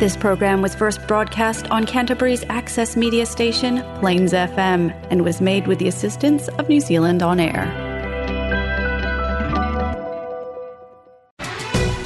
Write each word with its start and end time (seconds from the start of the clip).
This 0.00 0.16
program 0.16 0.60
was 0.60 0.74
first 0.74 1.06
broadcast 1.08 1.70
on 1.70 1.86
Canterbury's 1.86 2.44
access 2.48 2.96
media 2.96 3.24
station, 3.24 3.82
Plains 4.00 4.32
FM, 4.32 4.94
and 5.10 5.24
was 5.24 5.40
made 5.40 5.66
with 5.66 5.78
the 5.78 5.88
assistance 5.88 6.48
of 6.58 6.68
New 6.68 6.80
Zealand 6.80 7.22
On 7.22 7.40
Air. 7.40 7.64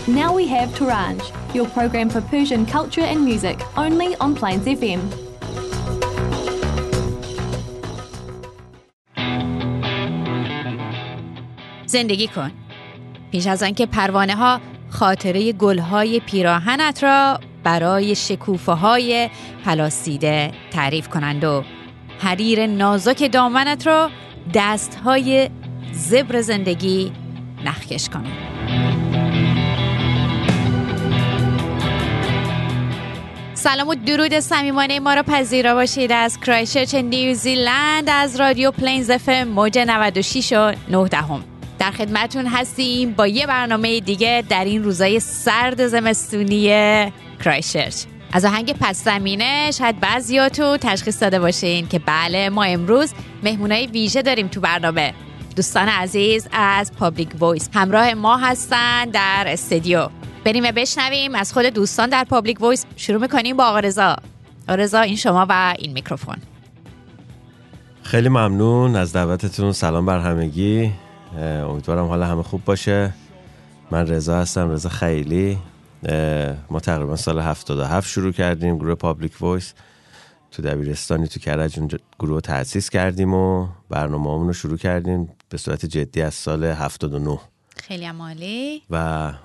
Now 0.07 0.35
we 0.35 0.47
have 0.47 0.69
Turanj, 0.71 1.21
your 1.55 1.67
program 1.69 2.09
for 2.11 2.21
Persian 2.21 2.65
culture 2.65 3.01
and 3.13 3.25
music, 3.25 3.59
only 3.77 4.15
on 4.17 4.35
Plains 4.35 4.67
FM. 4.67 5.01
زندگی 11.87 12.29
کن 12.29 12.51
پیش 13.31 13.47
از 13.47 13.63
آنکه 13.63 13.87
پروانه 13.87 14.35
ها 14.37 14.61
خاطره 14.91 15.53
گلهای 15.53 16.21
پیراهنت 16.21 17.05
را 17.05 17.41
برای 17.66 18.16
شکوفه 18.16 18.72
های 18.72 19.30
پلاسیده 19.66 20.52
تعریف 20.72 21.10
کنند 21.10 21.44
و 21.44 21.64
حریر 22.20 22.68
نازک 22.68 23.32
دامنت 23.32 23.88
را 23.88 24.10
دست 24.54 24.96
های 24.96 25.50
زبر 25.94 26.42
زندگی 26.42 27.12
نخکش 27.66 28.10
کنند 28.10 28.56
سلام 33.54 33.88
و 33.88 33.96
درود 33.96 34.40
صمیمانه 34.40 35.00
ما 35.00 35.14
را 35.14 35.24
پذیرا 35.24 35.74
باشید 35.74 36.12
از 36.12 36.40
کرایسچرچ 36.40 36.96
نیوزیلند 36.96 38.10
از 38.10 38.40
رادیو 38.40 38.72
Plains 38.72 39.10
FM 39.10 39.30
موج 39.30 39.80
96 39.80 40.54
و 40.54 40.72
9 40.90 41.08
دهم. 41.08 41.44
در 41.80 41.92
خدمتون 41.92 42.46
هستیم 42.46 43.12
با 43.12 43.28
یه 43.28 43.48
برنامه 43.48 44.00
دیگه 44.00 44.44
در 44.50 44.66
این 44.66 44.84
روزای 44.84 45.20
سرد 45.20 45.88
زمستونی 45.88 46.70
کرایسچرچ 47.36 48.04
از 48.34 48.46
آهنگ 48.46 48.76
پس 48.80 49.04
زمینه 49.04 49.72
شاید 49.72 50.00
بعضیاتون 50.00 50.78
تشخیص 50.78 51.24
داده 51.24 51.40
باشین 51.40 51.88
که 51.88 52.00
بله 52.00 52.50
ما 52.50 52.64
امروز 52.64 53.14
مهمونای 53.44 53.88
ویژه 53.88 54.22
داریم 54.22 54.48
تو 54.48 54.62
برنامه. 54.62 55.14
دوستان 55.56 55.88
عزیز 55.88 56.48
از 56.52 56.94
Public 56.94 57.30
Voice 57.40 57.70
همراه 57.74 58.14
ما 58.14 58.38
هستن 58.38 59.06
در 59.06 59.44
استودیو 59.48 60.10
بریم 60.46 60.64
و 60.64 60.72
بشنویم 60.72 61.36
از 61.36 61.54
خود 61.54 61.66
دوستان 61.66 62.10
در 62.10 62.24
Public 62.24 62.62
Voice 62.62 62.86
شروع 62.96 63.22
می‌کنیم 63.22 63.58
با 63.58 63.66
آقا 63.66 63.80
رضا. 63.80 64.16
رضا 64.70 65.02
این 65.02 65.16
شما 65.16 65.46
و 65.50 65.74
این 65.80 65.94
میکروفون. 65.94 66.36
خیلی 68.04 68.30
ممنون. 68.30 68.96
از 68.96 69.14
دعوتتون 69.14 69.72
سلام 69.72 70.06
بر 70.06 70.20
همگی. 70.20 70.92
امیدوارم 71.70 72.08
حال 72.08 72.26
همه 72.26 72.44
خوب 72.44 72.66
باشه. 72.66 73.14
من 73.92 74.08
رضا 74.08 74.40
هستم 74.40 74.70
رضا 74.70 74.90
خیلی. 74.90 75.58
ما 76.70 76.80
تقریبا 76.80 77.16
سال 77.16 77.40
77 77.40 78.08
شروع 78.08 78.32
کردیم 78.32 78.78
گروه 78.78 78.96
Public 78.96 79.42
Voice. 79.42 79.74
تو 80.52 80.62
دبیرستانی 80.62 81.28
تو 81.28 81.40
کرج 81.40 81.80
اونجا 81.80 81.98
گروه 82.20 82.42
تأسیس 82.42 82.90
کردیم 82.90 83.34
و 83.34 83.68
برنامه 83.90 84.48
رو 84.48 84.54
شروع 84.54 84.78
کردیم 84.78 85.30
به 85.50 85.58
صورت 85.58 85.86
جدی 85.86 86.22
از 86.22 86.34
سال 86.34 86.64
79 86.64 87.40
خیلی 87.78 88.06
عالی 88.06 88.82
و 88.90 88.96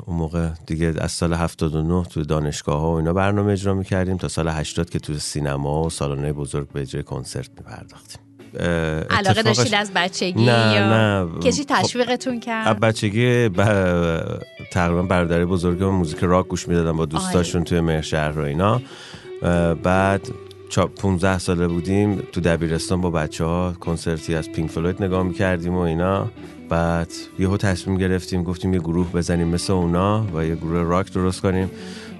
اون 0.06 0.16
موقع 0.16 0.50
دیگه 0.66 0.94
از 0.98 1.12
سال 1.12 1.34
79 1.34 2.04
تو 2.04 2.22
دانشگاه 2.22 2.80
ها 2.80 2.92
و 2.92 2.94
اینا 2.94 3.12
برنامه 3.12 3.52
اجرا 3.52 3.74
می‌کردیم 3.74 4.16
تا 4.16 4.28
سال 4.28 4.48
80 4.48 4.90
که 4.90 4.98
تو 4.98 5.18
سینما 5.18 5.82
و 5.82 5.90
سالن 5.90 6.15
های 6.15 6.32
بزرگ 6.32 6.68
به 6.68 6.80
اجرای 6.80 7.02
کنسرت 7.02 7.50
میپرداختیم. 7.50 8.29
علاقه 9.10 9.42
داشتید 9.42 9.74
از 9.74 9.90
بچگی 9.94 10.44
نه 10.44 10.72
یا 10.74 10.88
نه. 11.24 11.40
کسی 11.40 11.64
تشویقتون 11.68 12.40
کرد؟ 12.40 12.80
بچگی 12.80 13.48
ب... 13.48 13.62
تقریبا 14.72 15.02
برادر 15.02 15.44
بزرگ 15.44 15.84
موزیک 15.84 16.18
راک 16.20 16.48
گوش 16.48 16.68
می‌دادم 16.68 16.96
با 16.96 17.06
دوستاشون 17.06 17.64
توی 17.64 17.80
مهرشهر 17.80 18.38
و 18.38 18.44
اینا. 18.44 18.82
بعد 19.82 20.28
15 21.02 21.38
ساله 21.38 21.68
بودیم 21.68 22.22
تو 22.32 22.40
دبیرستان 22.40 23.00
با 23.00 23.10
بچه 23.10 23.44
ها 23.44 23.74
کنسرتی 23.80 24.34
از 24.34 24.52
پینک 24.52 24.70
فلوید 24.70 25.02
نگاه 25.02 25.22
می‌کردیم 25.22 25.74
و 25.74 25.78
اینا. 25.78 26.30
بعد 26.68 27.12
یهو 27.38 27.56
تصمیم 27.56 27.98
گرفتیم 27.98 28.42
گفتیم 28.42 28.74
یه 28.74 28.80
گروه 28.80 29.12
بزنیم 29.12 29.48
مثل 29.48 29.72
اونا 29.72 30.26
و 30.34 30.44
یه 30.44 30.54
گروه 30.54 30.82
راک 30.82 31.12
درست 31.12 31.40
کنیم. 31.40 31.70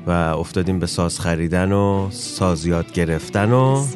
و 0.06 0.10
افتادیم 0.10 0.78
به 0.78 0.86
ساز 0.86 1.20
خریدن 1.20 1.72
و 1.72 2.08
ساز 2.10 2.66
یاد 2.66 2.92
گرفتن 2.92 3.52
و 3.52 3.86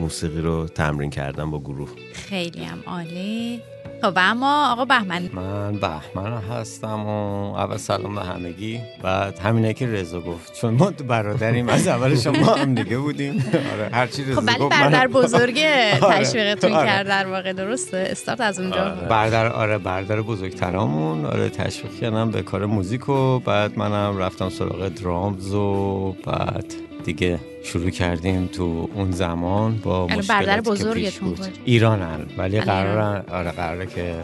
موسیقی 0.00 0.40
رو 0.40 0.66
تمرین 0.66 1.10
کردن 1.10 1.50
با 1.50 1.58
گروه. 1.58 1.88
خیلی 2.12 2.64
هم 2.64 2.78
عالی. 2.86 3.62
خب 4.02 4.12
اما 4.16 4.72
آقا 4.72 4.84
بهمن. 4.84 5.30
من 5.32 5.72
بهمن 5.72 6.32
هستم 6.50 7.06
و 7.06 7.54
اول 7.54 7.76
سلام 7.76 8.14
به 8.14 8.20
همگی. 8.22 8.80
بعد 9.02 9.38
همینه 9.38 9.72
که 9.74 9.86
رضا 9.86 10.20
گفت. 10.20 10.54
چون 10.60 10.74
ما 10.74 10.90
تو 10.90 11.04
برادریم 11.04 11.68
از 11.68 11.88
اول 11.88 12.16
شما 12.16 12.54
هم 12.54 12.74
دیگه 12.74 12.98
بودیم. 12.98 13.44
آره 13.72 13.88
هر 13.92 14.06
چی 14.06 14.24
رضا 14.24 14.40
خب 14.40 14.46
ولی 14.46 14.58
گفت 14.58 14.70
برادر 14.78 15.06
من- 15.06 15.12
بزرگه 15.12 15.92
آره، 16.02 16.18
تشویقتون 16.24 16.72
آره. 16.72 16.86
کرد 16.88 17.06
در 17.06 17.26
واقع 17.26 17.52
درسته؟ 17.52 18.06
استارت 18.10 18.40
از 18.40 18.60
اونجا 18.60 18.84
آره. 18.84 19.08
برادر 19.08 19.46
آره 19.52 19.78
برادر 19.78 20.20
بزرگترامون. 20.20 21.24
آره 21.26 21.48
تشویق 21.48 21.92
کردم 22.00 22.30
به 22.30 22.42
کار 22.42 22.66
موزیک 22.66 23.08
و 23.08 23.38
بعد 23.38 23.78
منم 23.78 24.18
رفتم 24.18 24.48
سراغ 24.48 24.88
درامز 24.88 25.54
و 25.54 26.12
بعد 26.26 26.74
دیگه 27.04 27.38
شروع 27.62 27.90
کردیم 27.90 28.46
تو 28.46 28.88
اون 28.94 29.10
زمان 29.10 29.76
با 29.78 30.06
مشکلاتی 30.06 30.62
که 30.62 30.70
بزرگتون 30.70 31.28
بود. 31.28 31.38
بود. 31.38 31.58
ایرانن 31.64 32.26
ولی 32.38 32.60
قرار 32.60 33.24
آره 33.30 33.50
قراره 33.50 33.86
که 33.86 34.14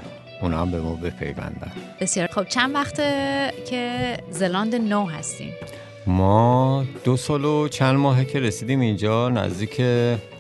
اونا 0.42 0.60
هم 0.60 0.70
به 0.70 0.80
ما 0.80 0.94
بپیوندن. 0.94 1.72
بسیار. 2.00 2.28
خب 2.28 2.44
چند 2.44 2.74
وقته 2.74 3.52
که 3.70 4.16
زلاند 4.30 4.74
نو 4.74 5.06
هستیم؟ 5.06 5.52
ما 6.06 6.84
دو 7.04 7.16
سال 7.16 7.44
و 7.44 7.68
چند 7.68 7.96
ماهه 7.96 8.24
که 8.24 8.40
رسیدیم 8.40 8.80
اینجا 8.80 9.28
نزدیک 9.28 9.80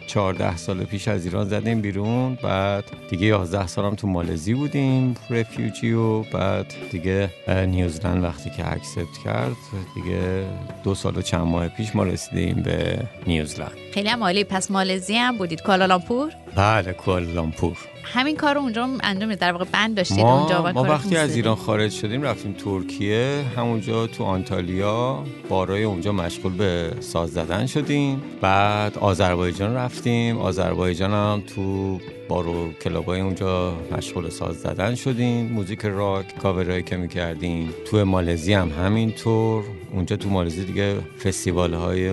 14 0.06 0.56
سال 0.56 0.84
پیش 0.84 1.08
از 1.08 1.24
ایران 1.24 1.48
زدیم 1.48 1.80
بیرون 1.80 2.38
بعد 2.42 2.84
دیگه 3.10 3.26
11 3.26 3.66
سالم 3.66 3.94
تو 3.94 4.06
مالزی 4.06 4.54
بودیم 4.54 5.14
رفیوجی 5.30 5.92
و 5.92 6.22
بعد 6.22 6.74
دیگه 6.90 7.30
نیوزلند 7.48 8.24
وقتی 8.24 8.50
که 8.50 8.72
اکسپت 8.72 9.18
کرد 9.24 9.56
دیگه 9.94 10.46
دو 10.84 10.94
سال 10.94 11.16
و 11.16 11.22
چند 11.22 11.40
ماه 11.40 11.68
پیش 11.68 11.96
ما 11.96 12.02
رسیدیم 12.02 12.62
به 12.62 12.98
نیوزلند 13.26 13.72
خیلی 13.94 14.08
هم 14.08 14.22
عالی. 14.22 14.44
پس 14.44 14.70
مالزی 14.70 15.16
هم 15.16 15.38
بودید. 15.38 15.62
کوالالامپور 15.62 16.32
بله 16.56 16.92
کوالالامپور 16.92 17.76
همین 18.04 18.36
کار 18.36 18.54
رو 18.54 18.60
اونجا 18.60 18.88
انجام 19.02 19.34
در 19.34 19.52
واقع 19.52 19.64
بند 19.72 19.96
داشتید 19.96 20.20
ما, 20.20 20.38
اونجا 20.38 20.62
و 20.62 20.72
ما 20.72 20.82
وقتی 20.82 21.16
از. 21.16 21.36
ایران 21.36 21.54
خارج 21.56 21.92
شدیم 21.92 22.22
رفتیم 22.22 22.52
ترکیه 22.52 23.44
همونجا 23.56 24.06
تو 24.06 24.24
آنتالیا 24.24 25.24
بارای 25.48 25.84
اونجا 25.84 26.12
مشغول 26.12 26.52
به 26.52 26.90
ساز 27.00 27.30
زدن 27.30 27.66
شدیم. 27.66 28.22
بعد 28.40 28.98
آذربایجان 28.98 29.74
رفتیم. 29.74 30.38
آذربایجان 30.38 31.10
هم 31.10 31.42
تو 31.54 32.00
بارو 32.28 32.72
کلابای 32.72 33.20
اونجا 33.20 33.74
مشغول 33.96 34.28
ساز 34.28 34.56
زدن 34.60 34.94
شدیم. 34.94 35.46
موزیک 35.46 35.80
راک 35.84 36.38
کاورایی 36.38 36.82
که 36.82 36.96
می‌کردیم. 36.96 37.74
تو 37.90 38.04
مالزی 38.04 38.52
هم 38.52 38.68
همینطور. 38.84 39.64
اونجا 39.96 40.16
تو 40.16 40.30
مالزی 40.30 40.64
دیگه 40.64 40.94
فستیوال 41.24 41.74
های 41.74 42.10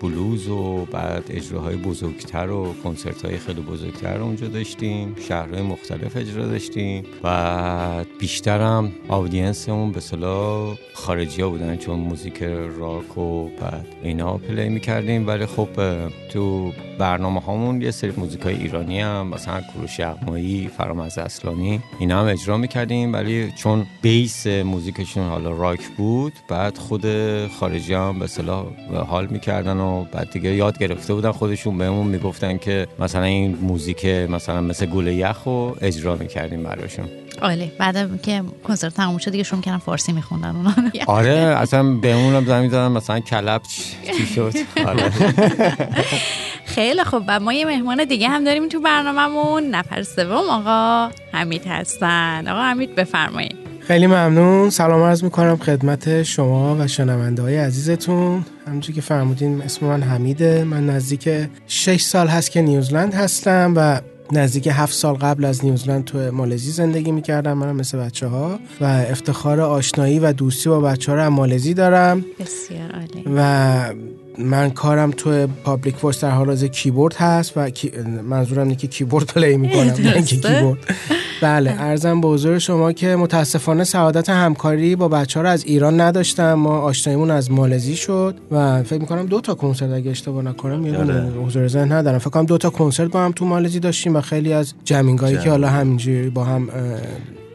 بلوز 0.00 0.48
و 0.48 0.84
بعد 0.84 1.24
اجراهای 1.30 1.76
بزرگتر 1.76 2.50
و 2.50 2.74
کنسرت 2.84 3.24
های 3.24 3.38
خیلی 3.38 3.60
بزرگتر 3.60 4.20
اونجا 4.20 4.48
داشتیم. 4.48 5.16
شهرهای 5.28 5.62
مختلف 5.62 6.16
اجرا 6.16 6.46
داشتیم. 6.46 7.04
و 7.24 8.04
بیشترم 8.18 8.92
audience 9.08 9.69
مون 9.69 9.92
به 9.92 10.00
اصطلاح 10.00 10.76
خارجی 10.94 11.42
ها 11.42 11.48
بودن 11.48 11.76
چون 11.76 11.98
موزیک 11.98 12.42
راک 12.78 13.18
و 13.18 13.48
بعد 13.48 13.86
اینا 14.02 14.36
play 14.36 14.68
می‌کردیم. 14.68 15.26
ولی 15.26 15.46
خب 15.46 15.68
تو 16.28 16.72
برنامه 16.98 17.40
هامون 17.40 17.82
یه 17.82 17.90
سری 17.90 18.12
موزیک 18.16 18.40
های 18.40 18.54
ایرانی 18.54 19.00
هم 19.00 19.26
مثلا 19.26 19.60
کوروش 19.60 19.98
یغمایی 19.98 20.68
فرامرز 20.68 21.18
اصلانی 21.18 21.80
اینا 21.98 22.20
هم 22.20 22.26
اجرا 22.26 22.56
می‌کردیم. 22.56 23.12
ولی 23.12 23.52
چون 23.52 23.86
base 24.02 24.46
موزیکشون 24.46 25.28
حالا 25.28 25.50
راک 25.50 25.88
بود 25.96 26.32
بعد 26.48 26.78
خود 26.78 27.06
خارجی 27.60 27.94
هم 27.94 28.18
به 28.18 28.26
صلاح 28.26 28.66
حال 29.08 29.26
می‌کردن 29.26 29.76
و 29.76 30.04
بعد 30.04 30.30
دیگه 30.30 30.54
یاد 30.54 30.78
گرفته 30.78 31.14
بودن 31.14 31.32
خودشون 31.32 31.78
بهمون 31.78 32.06
می‌گفتن 32.06 32.58
که 32.58 32.86
مثلا 32.98 33.22
این 33.22 33.58
موزیک 33.60 34.06
مثلا 34.06 34.60
مثل 34.60 34.86
گوله 34.86 35.14
یخ 35.14 35.42
رو 35.44 35.76
اجرا 35.80 36.16
می‌کردیم 36.16 36.62
براشون. 36.62 37.08
عالی. 37.42 37.72
بعد 37.78 38.22
که 38.22 38.42
کنسرت 38.64 38.94
تموم 38.94 39.18
شد 39.18 39.30
دیگه 39.30 39.44
شروع 39.44 39.60
کردن 39.60 39.78
فارسی 39.78 40.12
میخوندن 40.12 40.56
اونا. 40.56 40.74
آره 41.06 41.32
اصلا 41.32 41.82
بهمونم 41.82 42.44
زمین 42.44 42.70
دادن 42.70 42.92
مثلا 42.92 43.20
کلب 43.20 43.62
چی 44.16 44.26
شد؟ 44.26 44.52
آره. 44.86 45.10
خیلی 46.64 47.04
خوب. 47.04 47.22
و 47.28 47.40
ما 47.40 47.52
یه 47.52 47.64
مهمان 47.64 48.04
دیگه 48.04 48.28
هم 48.28 48.44
داریم 48.44 48.68
تو 48.68 48.80
برنامهمون. 48.80 49.62
نفر 49.62 50.02
سوم 50.02 50.50
آقا 50.50 51.10
حمید 51.32 51.66
هستن. 51.66 52.48
آقا 52.48 52.62
حمید 52.62 52.94
بفرمایید. 52.94 53.63
خیلی 53.86 54.06
ممنون. 54.06 54.70
سلام 54.70 55.02
عرض 55.02 55.24
می‌کنم 55.24 55.56
خدمت 55.56 56.22
شما 56.22 56.76
و 56.80 56.86
شنونده 56.86 57.42
های 57.42 57.56
عزیزتون. 57.56 58.44
همونجور 58.66 58.94
که 58.94 59.00
فرمودین 59.00 59.62
اسم 59.62 59.86
من 59.86 60.02
حمیده. 60.02 60.64
من 60.64 60.86
نزدیک 60.86 61.28
6 61.66 62.02
سال 62.02 62.28
هست 62.28 62.50
که 62.50 62.62
نیوزلند 62.62 63.14
هستم 63.14 63.72
و 63.76 64.00
نزدیک 64.32 64.68
هفت 64.72 64.94
سال 64.94 65.14
قبل 65.14 65.44
از 65.44 65.64
نیوزلند 65.64 66.04
تو 66.04 66.18
مالزی 66.18 66.70
زندگی 66.70 67.12
می‌کردم. 67.12 67.52
منم 67.52 67.76
مثل 67.76 67.98
بچه 67.98 68.26
ها 68.26 68.58
و 68.80 68.84
افتخار 68.84 69.60
آشنایی 69.60 70.18
و 70.18 70.32
دوستی 70.32 70.68
با 70.68 70.80
بچه 70.80 71.12
ها 71.12 71.18
رو 71.18 71.30
مالزی 71.30 71.74
دارم. 71.74 72.24
بسیار 72.40 72.92
عالی. 72.92 73.24
و 73.36 73.94
من 74.38 74.70
کارم 74.70 75.10
تو 75.10 75.46
Public 75.46 75.96
Voice 75.96 76.24
در 76.24 76.30
حال 76.30 76.46
حاضر 76.46 76.66
کیبورد 76.66 77.14
هست 77.14 77.52
و 77.56 77.70
منظورم 78.22 78.62
اینه 78.62 78.74
که 78.74 78.86
کیبورد 78.86 79.26
play 79.26 79.56
می‌کنم 79.56 79.82
نه 79.82 80.22
کیبورد. 80.22 80.78
بله 81.44 81.74
ارزم 81.78 82.20
به 82.20 82.28
حضور 82.28 82.58
شما 82.58 82.92
که 82.92 83.16
متاسفانه 83.16 83.84
سعادت 83.84 84.30
همکاری 84.30 84.96
با 84.96 85.08
بچه 85.08 85.40
ها 85.40 85.42
رو 85.42 85.48
از 85.50 85.64
ایران 85.64 86.00
نداشتم. 86.00 86.54
ما 86.54 86.78
آشنایمون 86.78 87.30
از 87.30 87.50
مالزی 87.50 87.96
شد 87.96 88.34
و 88.50 88.82
فکر 88.82 89.00
می‌کنم 89.00 89.26
دو 89.26 89.40
تا 89.40 89.54
کنسرت 89.54 89.90
اگه 89.90 90.10
اشتباه 90.10 90.42
نکنم 90.42 90.86
یه 90.86 90.98
آره. 90.98 91.30
حضور 91.46 91.68
ذهن 91.68 91.92
ندارم. 91.92 92.18
فکر 92.18 92.30
کنم 92.30 92.46
دو 92.46 92.58
تا 92.58 92.70
کنسرت 92.70 93.10
با 93.10 93.24
هم 93.24 93.32
تو 93.32 93.44
مالزی 93.44 93.80
داشتیم 93.80 94.16
و 94.16 94.20
خیلی 94.20 94.52
از 94.52 94.74
جمینگایی 94.84 95.38
که 95.38 95.50
حالا 95.50 95.68
همینجوری 95.68 96.30
با 96.30 96.44
هم 96.44 96.68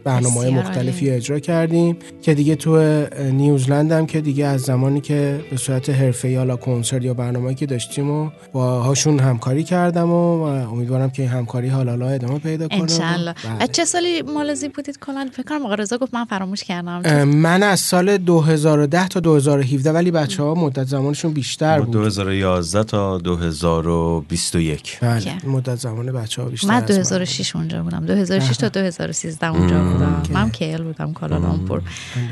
برنامه 0.03 0.49
مختلفی 0.49 1.05
عالی. 1.05 1.17
اجرا 1.17 1.39
کردیم 1.39 1.97
که 2.21 2.33
دیگه 2.33 2.55
تو 2.55 3.05
نیوزلند 3.31 3.91
هم 3.91 4.05
که 4.05 4.21
دیگه 4.21 4.45
از 4.45 4.61
زمانی 4.61 5.01
که 5.01 5.41
به 5.51 5.57
صورت 5.57 5.89
حرفه‌ای 5.89 6.35
حالا 6.35 6.55
کنسرت 6.55 7.03
یا 7.03 7.13
برنامه‌ای 7.13 7.55
که 7.55 7.65
داشتیم 7.65 8.09
و 8.09 8.29
با 8.53 8.81
هاشون 8.81 9.19
همکاری 9.19 9.63
کردم 9.63 10.11
و, 10.11 10.41
امیدوارم 10.41 11.09
که 11.09 11.21
این 11.21 11.31
همکاری 11.31 11.67
حالا 11.67 11.91
حالا 11.91 12.09
ادامه 12.09 12.39
پیدا 12.39 12.67
کنه 12.67 12.81
انشالله 12.81 13.33
بله. 13.43 13.63
از 13.63 13.71
چه 13.71 13.85
سالی 13.85 14.21
مالزی 14.21 14.69
بودید 14.69 14.99
کلا؟ 14.99 15.29
فکر 15.33 15.43
کنم 15.43 15.65
آقا 15.65 15.75
رضا 15.75 15.97
گفت 15.97 16.13
من 16.13 16.25
فراموش 16.25 16.63
کردم. 16.63 17.23
من 17.23 17.63
از 17.63 17.79
سال 17.79 18.17
2010 18.17 19.07
تا 19.07 19.19
2017 19.19 19.91
ولی 19.91 20.11
بچه 20.11 20.43
ها 20.43 20.55
مدت 20.55 20.87
زمانشون 20.87 21.33
بیشتر 21.33 21.79
بود. 21.79 21.91
2011 21.91 22.83
تا 22.83 23.17
2021 23.17 24.99
بله. 25.01 25.45
مدت 25.47 25.75
زمان 25.75 26.11
بچه 26.11 26.41
ها 26.41 26.49
بیشتر 26.49 26.67
من 26.67 26.75
از 26.75 26.85
2006 26.85 27.55
اونجا 27.55 27.83
بودم. 27.83 28.05
2006 28.05 28.57
تا 28.57 28.69
2013 28.69 29.47
اونجا 29.47 29.83
بودم. 29.93 30.21
من 30.33 30.49
کیل 30.49 30.83
بودم 30.83 31.13
کالالامپور 31.13 31.81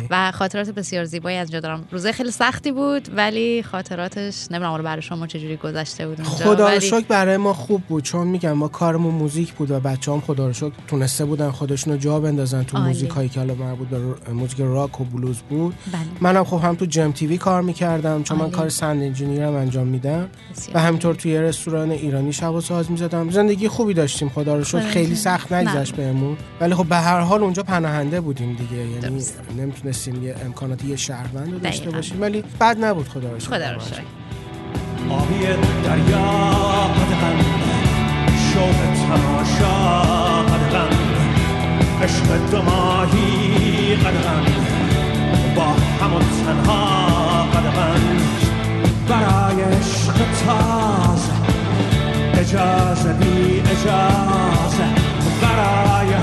و 0.10 0.32
خاطرات 0.32 0.70
بسیار 0.70 1.06
زیبایی 1.06 1.38
از 1.38 1.48
اونجا 1.48 1.60
دارم 1.60 1.84
روزه 1.92 2.12
خیلی 2.12 2.32
سختی 2.32 2.72
بود 2.72 3.10
ولی 3.18 3.64
خاطراتش 3.64 4.48
نمی‌دونم 4.52 4.72
حالا 4.72 4.84
برای 4.84 5.02
شما 5.02 5.28
چجوری 5.28 5.58
گذشته 5.58 6.08
بود 6.08 6.22
اونجا 6.22 6.36
خدا 6.46 6.54
رو 6.66 6.72
ولی- 6.72 6.82
شکر 6.88 7.06
برای 7.08 7.38
ما 7.38 7.54
خوب 7.54 7.82
بود 7.84 8.04
چون 8.04 8.28
میگم 8.28 8.52
ما 8.52 8.68
کارمون 8.68 9.14
موزیک 9.14 9.54
بود 9.54 9.72
و 9.72 9.80
بچه 9.80 10.12
هم 10.12 10.22
خدا 10.22 10.48
رو 10.48 10.54
شکر 10.54 10.72
تونسته 10.88 11.26
بودن 11.26 11.52
خودشون 11.52 11.94
رو 11.94 12.00
جا 12.00 12.20
بندازن 12.20 12.64
تو 12.64 12.78
عالی. 12.78 12.88
موزیک 12.90 13.10
هایی 13.10 13.30
که 13.30 13.40
حالا 13.40 13.54
مربوط 13.56 13.88
به 13.88 14.32
موزیک 14.34 14.58
راک 14.60 15.02
و 15.02 15.04
بلوز 15.04 15.38
بود 15.38 15.76
بله. 15.94 16.02
منم 16.22 16.44
خب 16.44 16.58
هم 16.64 16.76
تو 16.76 16.86
جم 16.86 17.12
تیوی 17.12 17.38
کار 17.38 17.62
می‌کردم 17.62 18.24
چون 18.24 18.38
من. 18.38 18.52
کار 18.52 18.70
سند 18.70 19.02
انجینیرم 19.04 19.56
انجام 19.56 19.88
میدم 19.88 20.28
و 20.74 20.80
همینطور 20.80 21.16
توی 21.16 21.38
رستوران 21.42 21.92
ایرانی 21.92 22.34
شب 22.34 22.54
و 22.54 22.62
ساز 22.62 22.92
می‌زدم 22.92 23.30
زندگی 23.32 23.68
خوبی 23.68 23.94
داشتیم 23.94 24.30
خدا 24.30 24.56
رو 24.56 24.64
شکر 24.64 24.80
خیلی. 24.88 25.16
سخت 25.16 25.54
نگذشت. 25.54 25.96
بهمون 25.96 26.38
ولی 26.62 26.76
خب 26.76 26.86
به 26.86 26.96
هر 26.96 27.20
حال 27.20 27.44
اونجا 27.48 27.64
پناهنده 27.64 28.22
بودیم 28.22 28.56
دیگه 28.56 28.78
یعنی 28.78 29.00
درست. 29.00 29.40
نمی‌تونستیم 29.58 30.24
یه 30.24 30.36
امکانات 30.46 30.86
یه 30.86 30.96
شهروند 30.96 31.54
رو 31.54 31.60
داشته. 31.60 31.92
باشیم 31.92 32.22
ولی 32.22 32.44
بد 32.60 32.86
نبود 32.86 33.08
خدا 33.08 33.32
رو 33.32 33.40
شکر. 33.40 33.50
خدا 33.50 33.72
رو 33.72 33.82
آبی 35.14 35.40
دریا 35.84 36.28
قدغن 36.98 37.40
شوق 38.54 38.80
تماشا 39.08 40.42
قدغن 40.42 40.98
عشق 42.04 42.52
دو 42.52 42.62
ماهی 42.62 43.96
قدغن 43.96 44.46
با 45.56 45.64
همون 45.64 46.22
تنها 46.46 47.44
قدغن 47.44 48.02
برای 49.10 49.62
عشق 49.62 50.14
تازه 50.46 51.32
اجازه 52.34 53.14
بی 53.14 53.60
اجازه. 53.60 54.88
برای 55.42 56.14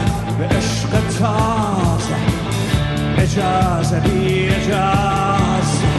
تازه 1.00 2.14
اجازه 3.18 4.00
بی 4.00 4.48
اجازه. 4.48 5.94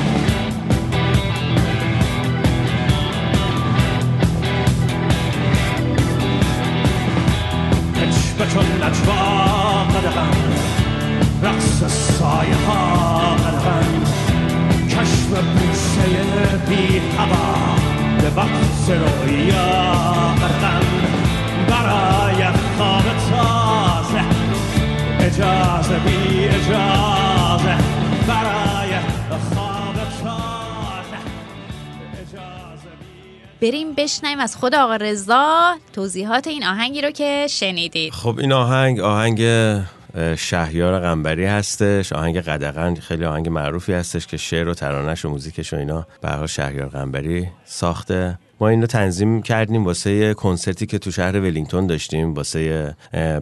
عشق 8.01 8.57
نجوا 8.83 9.83
قدغن. 9.83 10.36
رقص 11.44 11.83
سایه 11.94 12.56
ها 12.68 13.36
قدغن. 13.36 14.01
کشف 14.89 15.27
بوسه 15.27 16.06
بی 16.69 17.01
هوا 17.18 17.75
به 18.21 18.30
وقت 18.36 18.89
رویا 18.89 19.68
قدغن. 20.41 20.86
برای 21.69 22.44
خواب 22.77 23.14
اجازه 25.36 26.00
بی 26.00 26.46
اجازه. 26.46 27.78
برای 28.28 29.00
خواب 29.30 29.96
تازه 29.96 31.18
اجازه 32.22 32.90
بی 33.60 33.68
بریم 33.68 33.94
بشنویم 33.94 34.40
از 34.40 34.56
خود 34.56 34.76
آقا 34.76 34.96
رضا 34.96 35.76
توضیحات 35.94 36.48
این 36.48 36.66
آهنگی 36.66 37.02
رو 37.02 37.12
که 37.12 37.48
شنیدید. 37.50 38.14
خب 38.14 38.40
این 38.40 38.54
آهنگ 38.54 39.00
آهنگ 39.00 39.42
شهریار 40.38 41.00
قنبری 41.00 41.46
هستش. 41.46 42.14
آهنگ 42.14 42.38
قدغن 42.38 42.96
خیلی 42.96 43.26
آهنگ 43.26 43.50
معروفی 43.50 43.94
هستش 43.94 44.28
که 44.28 44.38
شعر 44.38 44.68
و 44.68 44.74
ترانش 44.74 45.26
و 45.26 45.30
موزیکش 45.30 45.74
و 45.74 45.78
اینا. 45.78 46.08
به 46.22 46.30
حال 46.30 46.48
شهریار 46.48 46.88
قنبری 46.88 47.48
ساخته. 47.66 48.40
ما 48.65 48.69
این 48.69 48.81
رو 48.81 48.88
تنظیم 48.88 49.41
کردیم 49.41 49.85
واسه 49.85 50.33
کنسرتی 50.33 50.85
که 50.85 50.97
تو 51.00 51.12
شهر 51.12 51.39
ولینگتون 51.39 51.88
داشتیم 51.88 52.33
واسه 52.33 52.95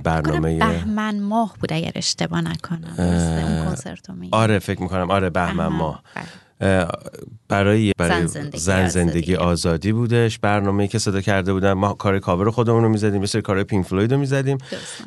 برنامه 0.03 0.59
بهمن 0.59 1.19
ماه 1.19 1.55
بود 1.59 1.73
اگر 1.73 1.91
اشتباه 1.95 2.41
نکنم 2.41 2.93
اون 2.97 3.65
کنسرت. 3.65 4.09
آره 4.31 4.59
فکر 4.59 4.81
می‌کنم 4.81 5.11
آره 5.11 5.29
بهمن 5.29 5.57
بهمن، 5.57 5.77
ماه 5.77 6.03
بله. 6.15 6.25
برای 6.59 7.93
برای 7.97 8.27
زن 8.27 8.27
زندگی 8.27 8.57
زن 8.57 8.85
آزادی. 8.85 8.89
زندگی 8.89 9.35
آزادی 9.35 9.91
بودش 9.91 10.39
برنامه‌ای 10.39 10.87
که 10.87 10.99
صدا 10.99 11.21
کرده 11.21 11.53
بودن 11.53 11.73
ما 11.73 11.93
کار 11.93 12.19
کاور 12.19 12.51
خودمون 12.51 12.83
رو 12.83 12.89
می‌زدیم 12.89 13.25
سری 13.25 13.41
کار 13.41 13.63
پینک 13.63 13.85
فلوید 13.85 14.13
رو 14.13 14.19
می‌زدیم. 14.19 14.57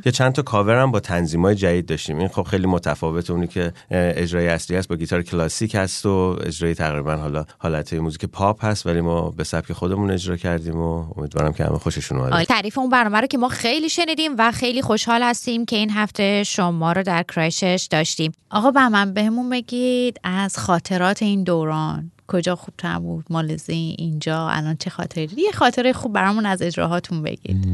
که 0.05 0.11
چند 0.11 0.33
تا 0.33 0.43
کاور 0.43 0.83
هم 0.83 0.91
با 0.91 1.01
تنظیمای 1.01 1.55
جدید 1.55 1.87
داشتیم 1.87 2.19
این 2.19 2.29
خب 2.29 2.43
خیلی 2.43 2.67
متفاوت 2.67 3.31
اونی 3.31 3.47
که 3.47 3.73
اجرای 3.91 4.49
اصلی 4.49 4.77
هست 4.77 4.89
با 4.89 4.97
گیتار 4.97 5.23
کلاسیک 5.23 5.75
هست 5.75 6.07
و 6.07 6.37
اجرای 6.45 6.75
تقریبا 6.75 7.17
حالا 7.17 7.45
حالت 7.59 7.93
موزیک 7.95 8.25
پاپ 8.25 8.65
هست 8.65 8.87
ولی 8.87 9.01
ما 9.01 9.31
به 9.31 9.45
سبک 9.45 9.73
خودمون 9.73 10.11
اجرا 10.11 10.37
کردیم 10.37 10.77
و 10.77 11.05
امیدوارم 11.17 11.53
که 11.53 11.65
همه 11.65 11.79
خوششون 11.79 12.19
اومده 12.19 12.35
آره. 12.35 12.45
تعریف 12.45 12.79
اون 12.79 12.91
برنامه 12.91 13.21
رو 13.21 13.27
که 13.27 13.39
ما 13.39 13.49
خیلی 13.49 13.89
شنیدیم 13.89 14.33
و 14.39 14.53
خیلی 14.53 14.83
خوشحال 14.83 15.23
هستیم 15.23 15.65
که 15.65 15.77
این 15.77 15.91
هفته 15.91 16.45
شما 16.45 16.93
رو 16.93 17.03
در 17.03 17.23
کرایسچرچ 17.23 17.89
داشتیم 17.91 18.33
آقا 18.51 18.71
بهمن 18.71 19.15
بهمون 19.15 19.51
بگید 19.51 20.21
از 20.25 20.59
خاطرات 20.59 21.23
این 21.23 21.36
دوران. 21.45 22.11
کجا 22.29 22.57
خوبتر 22.57 22.99
بود؟ 22.99 23.25
مالزی 23.31 23.95
اینجا؟ 23.99 24.49
الان 24.49 24.77
چه 24.77 24.91
خاطری؟ 24.91 25.29
یه 25.39 25.53
خاطره 25.53 25.93
خوب 25.93 26.13
برامون 26.13 26.47
از 26.47 26.63
اجراهاتون 26.63 27.23
بگید. 27.23 27.67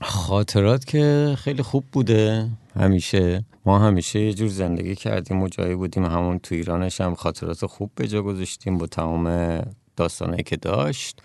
خاطرات 0.00 0.84
که 0.84 1.34
خیلی 1.38 1.62
خوب 1.62 1.84
بوده 1.92 2.48
همیشه. 2.76 3.44
ما 3.66 3.78
همیشه 3.78 4.20
یه 4.20 4.34
جور 4.34 4.48
زندگی 4.48 4.94
کردیم 4.94 5.42
و 5.42 5.48
جایی 5.48 5.74
بودیم. 5.74 6.04
همون 6.04 6.38
تو 6.38 6.54
ایرانش 6.54 7.00
هم 7.00 7.14
خاطرات 7.14 7.66
خوب 7.66 7.90
به 7.94 8.08
جا 8.08 8.22
گذاشتیم 8.22 8.78
با 8.78 8.86
تمام 8.86 9.58
داستانهایی 9.96 10.42
که 10.42 10.56
داشت. 10.56 11.22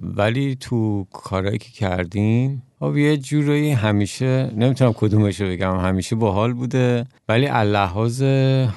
ولی 0.00 0.56
تو 0.60 1.06
کارهایی 1.12 1.58
که 1.58 1.70
کردیم 1.70 2.62
خب 2.80 2.96
یه 2.96 3.16
جورایی 3.16 3.70
همیشه 3.70 4.50
نمی‌تونم 4.56 4.92
کدومش 4.92 5.40
رو 5.40 5.48
بگم 5.48 5.76
همیشه 5.76 6.16
باحال 6.16 6.52
بوده. 6.52 7.06
ولی 7.28 7.46
اللحاظ 7.46 8.22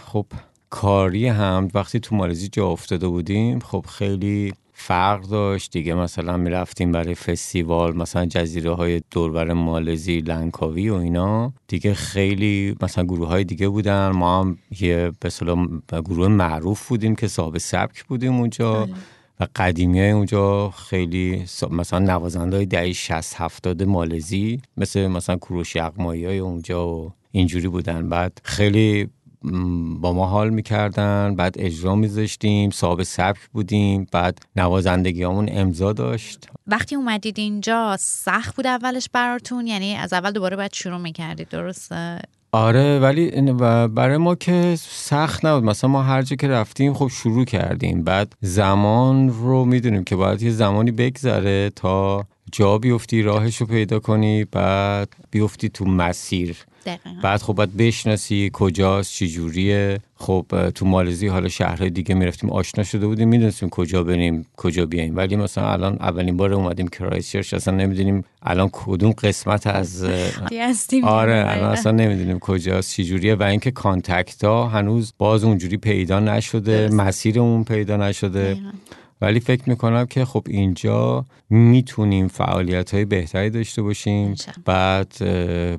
خب 0.05 0.25
کاری 0.73 1.27
هم 1.27 1.67
وقتی 1.73 1.99
تو 1.99 2.15
مالزی 2.15 2.47
جا 2.47 2.67
افتاده 2.67 3.07
بودیم 3.07 3.59
خب 3.59 3.85
خیلی 3.89 4.53
فرق 4.73 5.21
داشت. 5.21 5.71
دیگه 5.71 5.93
مثلا 5.93 6.37
می‌رفتیم 6.37 6.91
برای 6.91 7.15
فستیوال 7.15 7.97
مثلا 7.97 8.25
جزیره 8.25 8.71
های 8.71 9.01
دوربر 9.11 9.53
مالزی 9.53 10.19
لنکاوی 10.19 10.89
و 10.89 10.93
اینا. 10.93 11.53
دیگه 11.67 11.93
خیلی 11.93 12.75
مثلا 12.81 13.03
گروه 13.03 13.27
های 13.27 13.43
دیگه 13.43 13.69
بودن. 13.69 14.07
ما 14.09 14.39
هم 14.39 14.57
یه 14.79 15.11
به 15.21 16.01
گروه 16.01 16.27
معروف 16.27 16.87
بودیم 16.87 17.15
که 17.15 17.27
صاحب 17.27 17.57
سبک 17.57 18.03
بودیم 18.03 18.35
اونجا 18.35 18.89
و 19.39 19.47
قدیمی 19.55 19.99
های 19.99 20.11
اونجا 20.11 20.69
خیلی 20.69 21.45
مثلا 21.71 21.99
نوازنده 21.99 22.57
های 22.57 22.65
دهی 22.65 22.93
60 22.93 23.41
70 23.41 23.83
مالزی 23.83 24.61
مثل 24.77 25.07
مثلا 25.07 25.35
کوروش 25.35 25.75
یغمایی 25.75 26.25
های 26.25 26.39
اونجا 26.39 26.87
و 26.87 27.13
اینجوری 27.31 27.67
بودن. 27.67 28.09
بعد 28.09 28.41
خیلی 28.43 29.09
با 30.01 30.13
ما 30.13 30.25
حال 30.25 30.49
می‌کردن 30.49 31.35
بعد 31.35 31.55
اجرا 31.59 31.95
میذاشتیم 31.95 32.69
صاحب 32.69 33.03
سبک 33.03 33.39
بودیم 33.53 34.07
بعد 34.11 34.37
نوازندگیامون 34.55 35.49
امضا 35.51 35.93
داشت. 35.93 36.47
وقتی 36.67 36.95
اومدید 36.95 37.39
اینجا 37.39 37.97
سخت 37.99 38.55
بود 38.55 38.67
اولش 38.67 39.09
براتون؟ 39.13 39.67
یعنی 39.67 39.95
از 39.95 40.13
اول 40.13 40.31
دوباره 40.31 40.55
باید 40.55 40.73
شروع 40.73 40.97
می‌کردید 40.97 41.49
درسته؟ 41.49 42.19
آره 42.51 42.99
ولی 42.99 43.51
برای 43.87 44.17
ما 44.17 44.35
که 44.35 44.75
سخت 44.79 45.45
نبود. 45.45 45.63
مثلا 45.63 45.89
ما 45.89 46.03
هر 46.03 46.21
جا 46.21 46.35
که 46.35 46.47
رفتیم 46.47 46.93
خب 46.93 47.07
شروع 47.07 47.45
کردیم. 47.45 48.03
بعد 48.03 48.33
زمان 48.41 49.29
رو 49.29 49.65
می‌دونیم 49.65 50.03
که 50.03 50.15
باید 50.15 50.41
یه 50.41 50.51
زمانی 50.51 50.91
بگذره 50.91 51.69
تا 51.75 52.25
جا 52.51 52.77
بیفتی 52.77 53.21
راهش 53.21 53.57
رو 53.57 53.65
پیدا 53.65 53.99
کنی 53.99 54.45
بعد 54.45 55.15
بیفتی 55.31 55.69
تو 55.69 55.85
مسیر. 55.85 56.57
دقیقاً. 56.85 57.09
بعد 57.23 57.41
خب 57.41 57.53
باید 57.53 57.77
بشناسی 57.77 58.49
کجاست 58.53 59.13
چجوریه 59.13 59.99
خب 60.15 60.45
تو 60.75 60.85
مالزی 60.85 61.27
حالا 61.27 61.47
شهرهای 61.47 61.89
دیگه 61.89 62.15
می‌رفتیم 62.15 62.49
آشنا 62.49 62.83
شده 62.83 63.07
بودیم 63.07 63.29
می‌دونستیم 63.29 63.69
کجا 63.69 64.03
بریم 64.03 64.45
کجا 64.57 64.85
بیایم 64.85 65.15
ولی 65.15 65.35
مثلا 65.35 65.71
الان 65.71 65.93
اولین 65.99 66.37
بار 66.37 66.53
اومدیم 66.53 66.87
کرایسچرچ 66.87 67.53
اصلا 67.53 67.75
نمی‌دونیم 67.75 68.23
الان 68.41 68.69
کدوم 68.71 69.11
قسمت 69.11 69.67
از 69.67 70.03
آره 71.03 71.45
الان. 71.47 71.71
اصلا 71.71 71.91
نمی‌دونیم 71.91 72.39
کجاست 72.39 72.93
چجوریه 72.93 73.35
و 73.35 73.43
اینکه 73.43 73.71
contact 73.71 74.43
ها 74.43 74.67
هنوز 74.67 75.13
باز 75.17 75.43
اونجوری 75.43 75.77
پیدا 75.77 76.19
نشده 76.19 76.89
مسیرمون 76.89 77.63
پیدا 77.63 77.97
نشده 77.97 78.53
دقیقاً. 78.53 78.71
ولی 79.23 79.39
فکر 79.39 79.69
می‌کنم 79.69 80.05
که 80.05 80.25
خب 80.25 80.43
اینجا 80.49 81.25
می‌تونیم 81.49 82.27
فعالیت 82.27 82.93
های 82.93 83.05
بهتری 83.05 83.49
داشته 83.49 83.81
باشیم. 83.81 84.35
بعد 84.65 85.13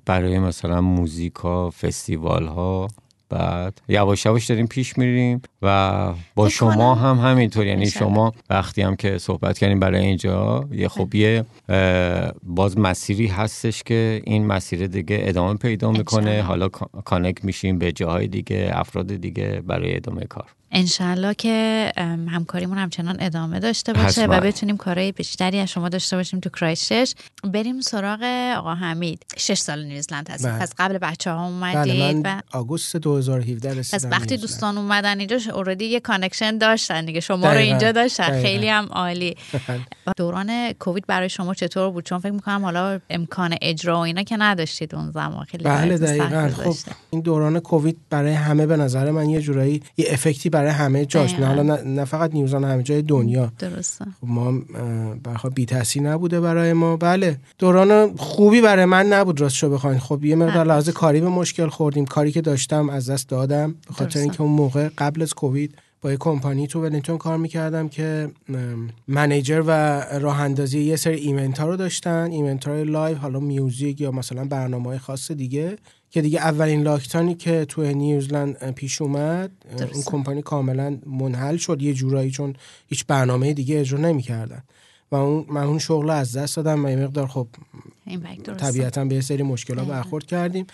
برای 0.05 0.39
مثلا 0.39 0.81
موزیکا 0.81 1.71
فستیوال 1.71 2.47
ها 2.47 2.89
بعد 3.29 3.81
یواش 3.89 4.27
یواش 4.27 4.47
داریم 4.47 4.67
پیش 4.67 4.99
میریم 4.99 5.43
و 5.63 6.13
با 6.35 6.49
شما. 6.49 6.95
هم 6.95 7.31
همینطور 7.31 7.67
یعنی. 7.67 7.87
شما 7.87 8.33
وقتی 8.51 8.83
هم 8.83 8.97
که 8.97 9.19
صحبت 9.19 9.59
کردیم 9.59 9.81
برای 9.81 10.07
اینجا 10.07 10.65
یه 10.73 10.89
خب 10.89 11.15
یه 11.15 11.45
باز 12.43 12.79
مسیری 12.79 13.27
هستش 13.27 13.83
که 13.83 14.23
این 14.25 14.47
مسیر 14.47 14.87
دیگه 14.87 15.19
ادامه 15.23 15.55
پیدا 15.55 15.91
می‌کنه. 15.91 16.43
حالا 16.43 16.69
کا- 16.69 16.89
کانکت 17.05 17.45
میشیم 17.45 17.79
به 17.79 17.93
جاهای 17.93 18.27
دیگه 18.29 18.71
افراد 18.73 19.15
دیگه 19.17 19.63
برای 19.67 19.97
ادامه 19.97 20.25
کار 20.25 20.47
انشالله 20.75 21.35
که 21.35 21.93
همکاریمون 22.29 22.79
همچنان 22.79 23.17
ادامه 23.21 23.61
داشته 23.61 23.93
باشه 23.93 24.23
حتما. 24.23 24.37
و 24.37 24.41
بتونیم 24.41 24.77
کارهای 24.77 25.13
بیشتری 25.13 25.59
از 25.59 25.69
شما 25.69 25.89
داشته 25.89 26.17
باشیم 26.17 26.41
تو 26.41 26.51
کرایسچرچ 26.51 27.15
بریم 27.45 27.81
سراغ 27.81 28.23
آقا 28.57 28.75
حمید 28.75 29.27
شش 29.37 29.59
سال 29.59 29.85
نیوزلند 29.85 30.31
هستیم 30.31 30.51
بله. 30.51 30.61
پس 30.61 30.73
قبل 30.79 30.99
بچه 30.99 31.31
ها 31.31 31.37
بله 31.37 31.77
اومدید 31.77 32.27
من 32.27 32.39
و 32.39 32.41
آگوست 32.59 32.97
2017 32.97 33.71
پس 33.71 33.77
رسیدم 33.79 34.11
وقتی 34.11 34.19
نیوزلند. 34.19 34.41
دوستان 34.41 34.79
اومدن 34.79 35.19
اینجا 35.19 35.39
already 35.55 35.85
یه 35.85 36.01
connection 36.01 36.59
داشتن 36.59 37.05
دیگه 37.05 37.21
شما 37.21 37.47
رو 37.47 37.55
دقیقاً. 37.55 37.71
اینجا 37.71 37.93
داشتن 37.93 38.29
دقیقاً. 38.29 38.43
خیلی 38.43 38.69
هم 38.69 38.85
عالی 38.91 39.37
دوران 40.17 40.73
کووید 40.73 41.07
برای 41.07 41.29
شما 41.29 41.55
چطور 41.55 41.91
بود 41.91 42.05
چون 42.05 42.19
فکر 42.19 42.33
می‌کنم 42.33 42.65
حالا 42.65 43.01
امکان 43.11 43.57
اجرا 43.63 43.97
و 43.97 44.01
اینا 44.01 44.23
که 44.23 44.37
نداشتید 44.37 44.95
اون 44.95 45.11
زمان 45.11 45.45
خیلی 45.45 45.65
بله 45.65 45.99
دقیقا 45.99 46.51
خب. 46.65 46.75
این 47.11 47.21
دوران 47.21 47.61
کووید 47.61 47.97
برای 48.11 48.33
همه 48.33 48.67
به 48.67 48.77
نظر 48.77 49.11
من 49.11 49.29
یه 49.29 49.41
جورایی 49.41 49.83
یه 49.97 50.07
effect 50.11 50.45
ی 50.45 50.51
برای 50.51 50.64
همه 50.71 51.07
جاش 51.07 51.35
نه. 51.35 51.47
حالا 51.47 51.63
نه, 51.63 51.83
نه 51.83 52.05
فقط 52.05 52.35
نیوزلند 52.35 52.65
همه 52.65 52.83
جای 52.83 53.03
دنیا. 53.03 53.53
درسته. 53.59 54.05
خب 54.05 54.27
ما 54.27 54.53
برخواه 55.23 55.55
بی 55.55 55.67
تاثیر 55.67 56.03
نبوده 56.03 56.41
برای 56.41 56.73
ما. 56.73 56.97
بله 56.97 57.37
دوران 57.59 58.17
خوبی 58.17 58.61
برای 58.61 58.85
من 58.85 59.07
نبود 59.07 59.41
راستشو 59.41 59.71
بخواین. 59.71 59.99
خب 59.99 60.25
یه 60.25 60.37
مقدار 60.37 60.67
لحاظ 60.67 60.89
کاری 60.89 61.21
به 61.21 61.29
مشکل 61.29 61.69
خوردیم. 61.69 62.05
کاری 62.05 62.33
که 62.33 62.41
داشتم 62.41 62.91
از 62.91 63.11
دست 63.11 63.29
دادم 63.29 63.75
به 63.89 63.95
خاطر. 63.95 64.21
اینکه 64.21 64.43
اون 64.43 64.53
موقع 64.53 64.89
قبل 64.99 65.23
از 65.23 65.35
کووید 65.35 65.75
با 66.03 66.11
یه 66.11 66.17
کمپانی 66.17 66.67
تو 66.67 66.83
ولینگتون 66.83 67.19
کار 67.19 67.37
می‌کردم 67.37 67.89
که 67.89 68.31
manager 69.09 69.63
و 69.67 70.01
راه 70.21 70.41
اندازی 70.41 70.81
یه 70.81 70.97
سری 70.97 71.17
event 71.17 71.59
ها 71.59 71.67
رو 71.67 71.77
داشتن. 71.77 72.31
event 72.31 72.69
های 72.69 72.85
live 72.85 73.17
حالا 73.17 73.41
music 73.41 74.01
یا 74.01 74.11
مثلا 74.11 74.45
برنامه 74.45 74.85
های 74.85 74.99
خاص 74.99 75.31
دیگه. 75.31 75.77
که 76.15 76.23
دیگه 76.23 76.41
اولین 76.41 76.83
lockdown 76.83 77.29
ی 77.29 77.35
که 77.35 77.65
تو 77.65 77.83
نیوزلند 77.83 78.75
پیش 78.75 79.03
اومد 79.03 79.51
اه، 79.65 79.71
اون 79.71 79.87
درسته. 79.87 80.11
کمپانی 80.11 80.43
کاملا 80.43 80.99
منحل 81.07 81.57
شد. 81.57 81.83
یه 81.83 81.95
جورایی 81.95 82.31
چون 82.31 82.57
هیچ 82.89 83.07
برنامه 83.07 83.53
دیگه 83.53 83.81
اجرا 83.81 83.99
نمی‌کردن. 83.99 84.63
و 85.11 85.17
اون 85.17 85.47
من 85.49 85.63
اون 85.63 85.79
شغل 85.79 86.11
از 86.11 86.37
دست 86.37 86.57
دادم 86.57 86.85
و 86.85 86.89
یه 86.89 86.97
مقدار 86.97 87.27
خب 87.27 87.47
درسته. 88.45 88.53
طبیعتا 88.55 89.05
به 89.05 89.15
یه 89.15 89.21
سری 89.21 89.43
مشکلات. 89.43 89.87
برخورد 89.87 90.27
کردیم. 90.27 90.67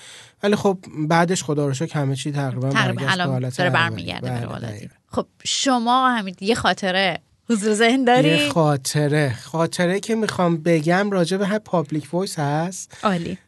ولی 0.43 0.57
خب 0.57 0.79
بعدش 1.09 1.43
خدا 1.43 1.67
رو 1.67 1.75
شکر 1.75 1.99
همه 1.99 2.17
چی 2.17 2.33
تقریبا 2.33 2.71
برگشت 2.71 3.05
به 3.05 3.13
الان 3.13 3.29
حالت 3.29 3.59
داره. 3.59 3.71
برمیگرده 3.71 4.47
بله،. 4.47 4.91
خب 5.07 5.27
شما 5.45 6.09
همین 6.09 6.35
یه 6.41 6.55
خاطره 6.55 7.19
حضور 7.51 7.75
ذهن 7.75 8.05
داری؟ 8.05 8.29
یه 8.29 8.49
خاطره. 8.49 9.35
خاطره 9.43 10.01
که 10.01 10.15
می‌خوام 10.15 10.57
بگم 10.57 11.11
راجع 11.11 11.37
به 11.37 11.47
هر 11.47 11.59
Public 11.59 12.15
Voice 12.15 12.39
هست. 12.39 12.97
عالی. 13.03 13.39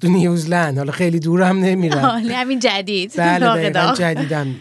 تو 0.00 0.08
نیوزلند. 0.08 0.78
حالا 0.78 0.92
خیلی 0.92 1.18
دور 1.18 1.42
هم 1.42 1.58
نمیرم 1.58 2.22
همین 2.30 2.58
جدید. 2.58 3.12
بله 3.16 3.70
داغ. 3.70 3.98
جدیدم. 3.98 4.54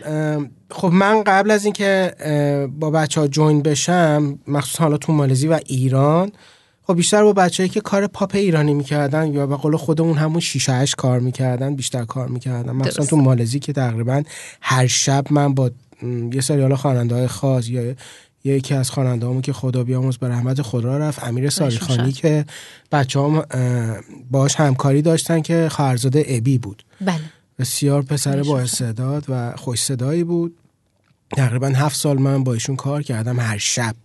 خب 0.72 0.88
من 0.88 1.24
قبل 1.24 1.52
از 1.52 1.66
اینکه 1.66 2.14
با 2.80 2.92
بچه 2.92 3.22
ها 3.22 3.28
جوین 3.28 3.62
بشم 3.62 4.40
مخصوصا 4.48 4.84
حالا 4.84 4.98
تو 4.98 5.14
مالزی 5.14 5.48
و 5.48 5.60
ایران 5.66 6.32
خب 6.84 6.96
بیشتر 6.96 7.24
با 7.24 7.34
بچه‌ای 7.34 7.70
که 7.70 7.82
کار 7.82 8.08
پاپ 8.08 8.36
ایرانی 8.36 8.74
می‌کردن 8.74 9.34
یا 9.34 9.48
به 9.48 9.56
قول 9.56 9.76
خودمون 9.78 10.18
همون 10.18 10.40
شیشه 10.40 10.86
کار 10.98 11.20
می‌کردن 11.20 11.76
بیشتر 11.76 12.06
کار 12.06 12.28
می‌کردن. 12.28 12.72
مخصوصا. 12.72 13.06
تو 13.06 13.16
مالزی 13.16 13.60
که 13.60 13.74
تقریبا 13.74 14.24
هر 14.62 14.88
شب 14.88 15.26
من 15.30 15.54
با 15.54 15.72
یه 16.34 16.42
سری 16.42 16.62
حالا 16.62 16.76
خواننده 16.76 17.16
های 17.16 17.28
خاص 17.28 17.70
یا 17.70 17.94
یکی 18.44 18.74
از 18.74 18.92
خواننده 18.92 19.26
همون 19.26 19.42
که 19.42 19.54
خدا 19.54 19.84
بیامرز 19.84 20.18
به 20.18 20.28
رحمت 20.30 20.62
خدا 20.62 20.98
رفت 20.98 21.24
امیر 21.24 21.50
ساریخانی. 21.50 22.12
که 22.12 22.46
بچه 22.92 23.20
هم 23.20 23.44
باش 24.32 24.56
همکاری 24.56 25.02
داشتن 25.02 25.42
که 25.42 25.68
خواهرزاده 25.72 26.26
ابی 26.28 26.58
بود 26.58 26.84
بله 27.02 27.20
بسیار 27.60 28.02
پسر 28.02 28.44
با. 28.44 28.60
استعداد 28.60 29.26
و 29.30 29.54
خوش 29.56 29.82
صدایی 29.82 30.24
بود 30.24 30.56
تقریبا 31.38 31.68
هفت 31.68 31.96
سال 31.96 32.18
من 32.18 32.44
با 32.44 32.54
ایشون 32.54 32.76
کار 32.76 33.02
کردم 33.02 33.40
هر 33.40 33.58
شب 33.58 33.96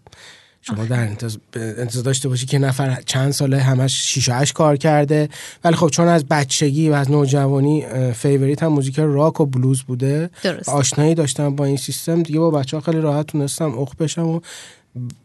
شما 0.66 0.84
در 0.84 1.00
انتظار, 1.00 2.04
داشته 2.04 2.28
باشی 2.28 2.46
که 2.46 2.58
نفر 2.58 3.02
چند 3.06 3.32
ساله 3.32 3.60
همش 3.60 4.12
شیش 4.12 4.28
و 4.28 4.32
هشت 4.32 4.52
کار 4.52 4.76
کرده. 4.76 5.28
ولی 5.64 5.76
خب 5.76 5.88
چون 5.88 6.08
از 6.08 6.24
بچگی 6.24 6.88
و 6.88 6.92
از 6.92 7.10
نوجوانی 7.10 7.84
favorite 8.12 8.62
م 8.62 8.72
موزیک 8.72 8.98
راک 8.98 9.40
و 9.40 9.46
بلوز 9.46 9.82
بوده. 9.82 10.30
درست. 10.42 10.68
و 10.68 10.72
آشنایی 10.72 11.14
داشتم 11.14 11.56
با 11.56 11.64
این 11.64 11.76
سیستم. 11.76 12.22
دیگه 12.22 12.38
با 12.38 12.50
بچه 12.50 12.76
ها 12.76 12.80
خیلی 12.80 13.00
راحت 13.00 13.26
تونستم 13.26 13.78
اخت 13.78 13.94
بشم 13.94 14.26
و 14.26 14.40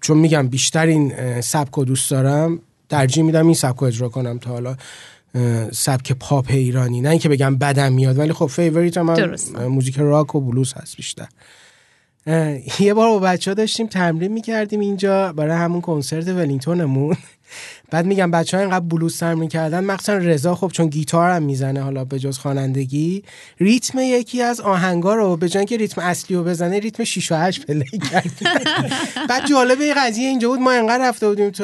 چون 0.02 0.18
میگم 0.18 0.48
بیشتر 0.48 0.86
این 0.86 1.42
سبک 1.42 1.72
رو 1.72 1.86
دوست 1.86 2.12
دارم 2.12 2.60
ترجیح 2.90 3.24
میدم 3.24 3.46
این 3.46 3.56
سبک 3.56 3.78
رو 3.78 3.88
اجرا 3.88 4.10
کنم 4.10 4.38
تا 4.38 4.50
حالا 4.50 4.76
سبک 5.72 6.12
پاپ 6.12 6.46
ایرانی. 6.50 7.02
نه 7.02 7.10
اینکه 7.10 7.30
بگم 7.30 7.56
بدم 7.56 7.94
میاد 7.94 8.20
ولی 8.20 8.34
خب 8.34 8.46
favorite 8.46 8.88
م 8.88 8.94
درسته. 8.94 9.60
اه، 9.60 9.68
موزیک 9.68 9.96
راک 9.98 10.36
و 10.36 10.42
بلوز 10.42 10.74
هست 10.74 10.96
بیشتر. 10.96 11.28
یه 12.80 12.94
بار 12.94 13.10
با 13.10 13.20
بچه 13.20 13.52
ها 13.52 13.56
داشتیم 13.56 13.88
تمرین 13.88 14.32
می‌کردیم 14.32 14.80
اینجا 14.80 15.34
برای 15.34 15.58
همون 15.58 15.82
کنسرت 15.82 16.28
ولینگتونمون. 16.28 17.18
بعد 17.92 18.06
میگم 18.06 18.32
بچه 18.32 18.58
ها 18.58 18.64
اینقدر 18.64 18.86
بلوز 18.86 19.20
تمرین 19.20 19.50
کردن 19.50 19.84
مخصوصا 19.84 20.14
رضا 20.14 20.56
خب 20.56 20.72
چون 20.74 20.88
گیتار 20.88 21.30
هم 21.30 21.44
می‌زنه 21.44 21.82
حالا 21.82 22.06
به 22.06 22.20
جز 22.20 22.38
خوانندگی 22.38 23.24
ریتم 23.60 24.00
یکی 24.00 24.42
از 24.42 24.62
آهنگا 24.62 25.16
رو 25.16 25.38
به 25.38 25.50
جای 25.50 25.66
که 25.66 25.78
ریتم 25.78 26.02
اصلی 26.02 26.38
رو 26.38 26.44
بزنه 26.44 26.80
ریتم 26.80 27.04
6 27.04 27.32
و 27.32 27.36
8 27.36 27.66
play 27.66 28.00
کرد. 28.12 28.32
بعد 29.30 29.48
جالب 29.48 29.82
این 29.82 29.94
قضیه 29.98 30.28
اینجا 30.28 30.50
بود 30.50 30.60
ما 30.60 30.72
انقدر 30.72 31.10
رفته 31.10 31.28
بودیم 31.28 31.50
تو 31.50 31.64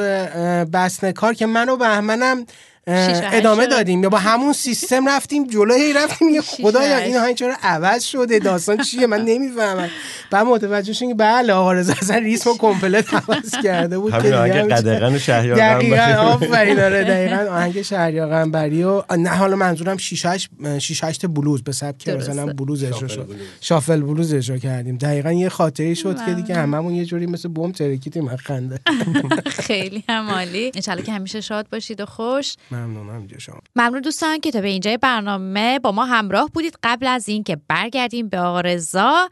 بسنه 0.74 1.12
کار 1.12 1.34
که 1.34 1.46
من 1.46 1.70
و 1.70 1.78
بهمنم 1.78 2.46
ادامه. 2.88 3.68
دادیم. 3.68 4.04
یا 4.04 4.10
با 4.10 4.18
همون 4.18 4.54
سیستم 4.54 5.10
رفتیم 5.10 5.48
جلوی 5.48 5.94
رفتیم 5.94 6.30
یه 6.30 6.42
خدایا. 6.62 6.98
این 6.98 7.18
آهنگ 7.18 7.36
چرا 7.36 7.56
عوض 7.64 8.04
شده؟ 8.04 8.40
داستان 8.40 8.78
چیه؟ 8.78 9.08
من 9.08 9.22
نمی‌فهمم. 9.26 9.90
بعد 10.32 10.46
متوجه 10.46 10.94
شدیم 10.94 11.10
که 11.10 11.16
بله 11.16 11.54
آقا 11.54 11.74
رضا 11.74 11.94
اصلا 11.94 12.18
ریتم 12.18 12.50
رو 12.50 12.58
کمپلت 12.58 13.14
عوض 13.14 13.52
کرده 13.64 13.98
بود 14.00 14.12
که 14.22 14.36
آهنگ 14.36 14.54
قدغن 14.54 15.16
و 15.16 15.20
شهریار 15.20 15.58
دقیقا 15.58 15.96
قنبری. 15.96 16.14
آفرین. 16.14 16.80
آره 16.80 17.04
دقیقا. 17.14 17.52
آهنگ 17.52 17.82
شهریار 17.82 18.30
قنبری 18.30 18.84
و 18.84 19.04
نه 19.18 19.30
حالا 19.30 19.56
منظورم 19.56 19.98
شیشش 19.98 20.50
شیشش 20.80 21.18
بلوز 21.26 21.64
به 21.64 21.72
سبک. 21.72 22.10
مثلا 22.10 22.46
بلوز 22.46 22.84
اجرا 22.84 23.08
شد. 23.08 23.36
shuffle 23.62 24.02
بلوز 24.02 24.34
اجرا 24.34 24.58
کردیم. 24.58 24.98
دقیقا 24.98 25.32
یه 25.32 25.50
خاطره 25.50 25.94
شد 25.94 26.26
که 26.26 26.34
دیگه 26.34 26.56
هممون 26.56 26.96
یه 26.96 27.06
جوری 27.06 27.26
مثل 27.26 27.50
بم 27.50 27.72
ترکیدیم. 27.72 28.36
خنده. 28.36 28.80
خیلی 29.68 30.04
هم 30.10 30.30
عالی. 30.30 30.72
انشالله 30.76 31.04
که 31.04 31.12
همیشه 31.12 31.42
شاد 31.42 31.68
باشید 31.72 32.02
و 32.02 32.06
خوش. 32.06 32.56
ممنونم 32.76 33.18
اینجا 33.18 33.40
شما. 33.40 33.60
ممنون 33.76 34.02
دوستان 34.02 34.40
که 34.40 34.52
تا 34.52 34.62
به 34.62 34.68
اینجای 34.68 34.98
برنامه 34.98 35.80
با 35.80 35.92
ما 35.92 36.06
همراه 36.06 36.50
بودید. 36.54 36.78
قبل 36.84 37.08
از 37.08 37.30
اینکه 37.30 37.58
برگردیم 37.68 38.30
به 38.30 38.40
آقا 38.40 38.62
رضا 38.62 39.30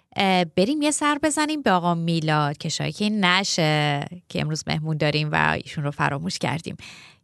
بریم 0.56 0.82
یه 0.82 0.92
سر 0.92 1.18
بزنیم 1.24 1.62
به 1.62 1.72
آقا 1.72 1.96
میلاد 1.96 2.58
که 2.58 2.94
این 3.00 3.26
نشه 3.26 4.06
که 4.30 4.42
امروز 4.42 4.64
مهمون 4.68 4.98
داریم 4.98 5.30
و 5.32 5.58
ایشون 5.64 5.84
رو 5.84 5.92
فراموش 5.92 6.38
کردیم. 6.38 6.76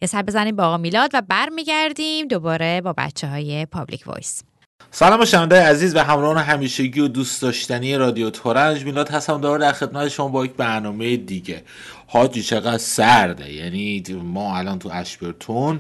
یه 0.02 0.08
سر 0.08 0.22
بزنیم 0.22 0.56
به 0.56 0.64
آقا 0.64 0.78
میلاد 0.78 1.10
و 1.14 1.22
برمیگردیم 1.22 2.28
دوباره 2.28 2.82
با 2.82 2.94
بچه 2.94 3.28
های 3.28 3.66
Public 3.66 4.08
Voice. 4.08 4.44
سلام 4.92 5.26
شنونده 5.26 5.62
عزیز 5.62 5.96
و 5.96 6.00
همراهان 6.00 6.38
همیشگی 6.38 7.00
و 7.00 7.08
دوست 7.08 7.42
داشتنی 7.42 7.96
رادیو 7.96 8.30
تورنج. 8.30 8.84
میلاد 8.84 9.10
هستم 9.10 9.42
داره 9.42 9.62
در 9.62 9.72
خدمت 9.72 10.08
شما 10.08 10.28
با 10.28 10.46
یک 10.46 10.54
برنامه 10.54 11.18
دیگه. 11.18 11.64
حاجی 12.08 12.44
چقدر 12.44 12.78
سرده. 12.78 13.54
یعنی 13.54 14.04
ما 14.24 14.58
الان 14.58 14.80
تو 14.80 14.90
اشپرتون 14.94 15.80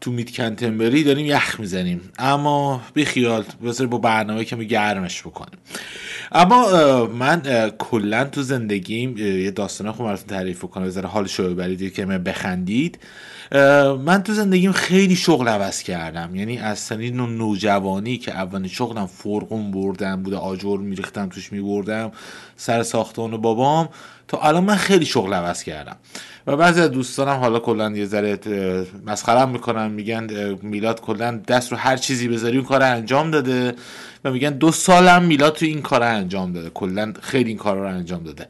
تو 0.00 0.12
میت 0.12 0.30
کنتنبری 0.30 1.04
داریم 1.04 1.26
یخ 1.26 1.60
می‌زنیم. 1.60 2.00
اما 2.18 2.82
خیال 3.06 3.44
بذار 3.64 3.86
با 3.86 3.98
برنامه 3.98 4.44
که 4.44 4.56
گرمش 4.56 5.22
بکنیم. 5.22 5.58
اما 6.32 7.06
من 7.06 7.70
کلا 7.78 8.24
تو 8.24 8.42
زندگیم 8.42 9.18
یه 9.18 9.50
داستانه 9.50 9.92
خوب 9.92 10.06
براتون 10.06 10.26
تعریف 10.26 10.60
کنم 10.64 10.84
بذار 10.84 11.06
حال 11.06 11.26
شو 11.26 11.50
ببرید 11.50 11.94
که 11.94 12.04
من 12.04 12.22
بخندید. 12.22 12.98
من 14.04 14.22
تو 14.22 14.32
زندگیم 14.32 14.72
خیلی 14.72 15.16
شغل 15.16 15.48
عوض 15.48 15.82
کردم. 15.82 16.34
یعنی 16.34 16.58
از 16.58 16.78
سنین 16.78 17.16
نوجوانی 17.16 18.18
که 18.18 18.32
اولین 18.32 18.68
شغلم 18.68 19.06
فرقون 19.06 19.70
بردم 19.70 20.22
بوده 20.22 20.36
آجر 20.36 20.78
میریختم 20.78 21.28
توش 21.28 21.52
میبردم 21.52 22.12
سر 22.56 22.82
ساختمان 22.82 23.36
بابام. 23.36 23.88
تا 24.28 24.38
الان 24.38 24.64
من 24.64 24.76
خیلی 24.76 25.04
شغل 25.04 25.34
عوض 25.34 25.62
کردم. 25.62 25.96
و 26.46 26.56
بعضی 26.56 26.80
از 26.80 26.90
دوستانم 26.90 27.40
حالا 27.40 27.58
کلا 27.58 27.90
یه 27.90 28.06
ذره 28.06 28.38
مسخرم 29.06 29.48
می‌کنن 29.48 29.90
میگن 29.90 30.56
میلاد 30.62 31.00
کلا 31.00 31.40
دست 31.48 31.72
رو 31.72 31.78
هر 31.78 31.96
چیزی 31.96 32.28
بذاری 32.28 32.56
اون 32.56 32.66
کار 32.66 32.82
انجام 32.82 33.30
داده. 33.30 33.74
و 34.24 34.30
میگن 34.30 34.50
دو 34.50 34.72
سالم 34.72 35.24
میلاد 35.24 35.54
تو 35.54 35.66
این 35.66 35.82
کار 35.82 36.02
انجام 36.02 36.52
داده. 36.52 36.70
کلا 36.70 37.12
خیلی 37.22 37.48
این 37.48 37.58
کار 37.58 37.76
رو 37.76 37.88
انجام 37.88 38.22
داده. 38.22 38.46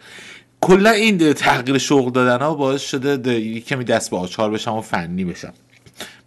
کلا 0.61 0.91
این 0.91 1.33
تغییر 1.33 1.79
شغل 1.79 2.11
دادن 2.11 2.45
ها 2.45 2.55
باعث 2.55 2.83
شده 2.83 3.61
کمی 3.61 3.85
دست 3.85 4.11
به 4.11 4.17
آچار 4.17 4.51
بشم 4.51 4.75
و 4.75 4.81
فنی 4.81 5.25
بشم. 5.25 5.53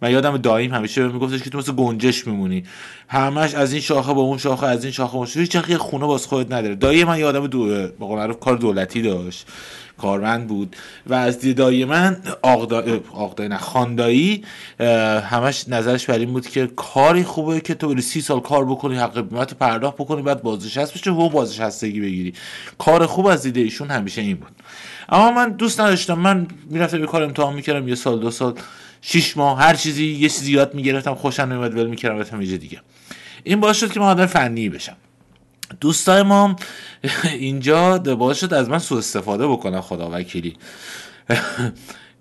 من 0.02 0.10
یادم 0.10 0.36
دایم 0.36 0.74
همیشه 0.74 1.08
میگفتش 1.08 1.42
که 1.42 1.50
تو 1.50 1.58
مثل 1.58 1.72
گنجش 1.72 2.26
میمونی. 2.26 2.64
همش 3.08 3.54
از 3.54 3.72
این 3.72 3.82
شاخه 3.82 4.12
با 4.14 4.20
اون 4.20 4.38
شاخه 4.38 4.66
از 4.66 4.84
این 4.84 4.92
شاخه 4.92 5.18
باشه 5.18 5.40
هیچ 5.40 5.54
یه 5.54 5.78
خونه 5.78 6.06
باز 6.06 6.26
خودت 6.26 6.52
نداره. 6.52 6.74
دایی 6.74 7.04
من 7.04 7.18
یادم 7.18 7.46
دو 7.46 7.88
کار 8.40 8.56
دولتی 8.56 9.02
داشت. 9.02 9.46
کارمند 10.00 10.46
بود. 10.46 10.76
و 11.06 11.14
از 11.14 11.38
دیدای 11.38 11.84
من 11.84 12.16
آقدای 12.42 13.48
نه 13.48 13.58
خاندایی 13.58 14.44
همش 15.30 15.68
نظرش 15.68 16.06
بر 16.06 16.18
این 16.18 16.32
بود 16.32 16.48
که 16.48 16.66
کاری 16.66 17.24
خوبه 17.24 17.60
که 17.60 17.74
تو 17.74 17.88
بری 17.88 18.02
سی 18.02 18.20
سال 18.20 18.40
کار 18.40 18.64
بکنی 18.64 18.96
حق 18.96 19.28
قیمت 19.28 19.54
پرداخت 19.54 19.94
بکنی 19.94 20.22
بعد 20.22 20.42
بازنشست 20.42 20.94
بشه 20.94 21.10
و 21.10 21.28
بازنشستگی 21.28 22.00
بگیری. 22.00 22.34
کار 22.78 23.06
خوب 23.06 23.26
از 23.26 23.42
دیده 23.42 23.60
ایشون 23.60 23.90
همیشه 23.90 24.20
این 24.20 24.36
بود. 24.36 24.52
اما 25.08 25.30
من 25.30 25.48
دوست 25.48 25.80
نداشتم. 25.80 26.18
من 26.18 26.46
می‌رفتم 26.70 27.00
یه 27.00 27.06
کار 27.06 27.22
امتحان 27.22 27.54
می‌کردم 27.54 27.88
یه 27.88 27.94
سال 27.94 28.20
دو 28.20 28.30
سال 28.30 28.54
شیش 29.02 29.36
ماه 29.36 29.58
هر 29.58 29.74
چیزی 29.74 30.06
یه 30.06 30.28
چیزی 30.28 30.52
یاد 30.52 30.74
می‌گرفتم 30.74 31.14
خوشم 31.14 31.42
نمیاد 31.42 31.76
ول 31.76 31.86
می‌کردم 31.86 32.18
رفتم 32.18 32.40
دیگه. 32.40 32.80
این 33.44 33.60
باعث 33.60 33.76
شد 33.76 33.92
که 33.92 34.00
من 34.00 34.06
آدم 34.06 34.26
فنی 34.26 34.68
بشم. 34.68 34.96
دوستای 35.80 36.22
ما 36.22 36.56
اینجا 37.32 37.98
باعث 37.98 38.40
شد 38.40 38.54
از 38.54 38.68
من 38.68 38.78
سوء 38.78 38.98
استفاده 38.98 39.46
بکنن 39.46 39.80
خدا 39.80 40.10
وکیلی. 40.12 40.56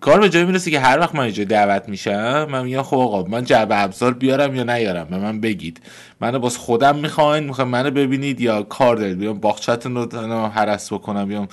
کار 0.02 0.20
به 0.20 0.30
جایی 0.30 0.46
می‌رسه 0.46 0.72
که 0.72 0.80
هر 0.80 1.00
وقت 1.00 1.16
من 1.16 1.24
اینجا 1.24 1.44
دعوت 1.44 1.90
میشم 1.90 2.48
من 2.52 2.64
میگم 2.64 2.82
خب 2.82 2.98
آقا 2.98 3.24
من 3.24 3.44
جعبه 3.44 3.84
ابزار 3.84 4.14
بیارم 4.14 4.56
یا 4.56 4.64
نیارم؟ 4.64 5.08
به 5.10 5.18
من 5.18 5.42
بگید. 5.42 5.82
منو 6.22 6.40
باز 6.40 6.58
خودم 6.58 6.96
می‌خواین 6.96 7.44
می‌خواین 7.44 7.72
منو 7.72 7.92
ببینید 7.92 8.42
یا 8.42 8.64
کار 8.64 8.96
دارید؟ 8.96 9.20
بیام 9.20 9.40
باغچتون 9.40 9.96
رو 9.96 10.48
هرس 10.48 10.94
بکنم 10.94 11.28
بیام 11.28 11.48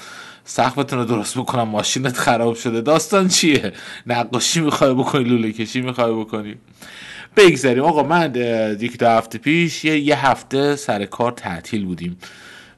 سقفتون 0.44 0.98
رو 0.98 1.04
درست 1.04 1.38
بکنم 1.38 1.68
ماشینت 1.68 2.16
خراب 2.16 2.54
شده. 2.54 2.80
داستان 2.80 3.28
چیه؟ 3.28 3.72
نقاشی 4.06 4.60
می‌خوای 4.60 4.94
بکنی 4.94 5.24
لوله 5.24 5.52
کشی 5.52 5.80
می‌خوای 5.80 6.12
بکنی؟ 6.12 6.54
بگذاریم. 7.36 7.84
آقا 7.84 8.02
من 8.02 8.34
یک 8.80 8.98
دو 8.98 9.06
هفته 9.06 9.38
پیش 9.38 9.84
یه, 9.84 9.98
یه 9.98 10.26
هفته 10.26 10.76
سر 10.76 11.04
کار 11.04 11.32
تعطیل 11.32 11.84
بودیم 11.84 12.16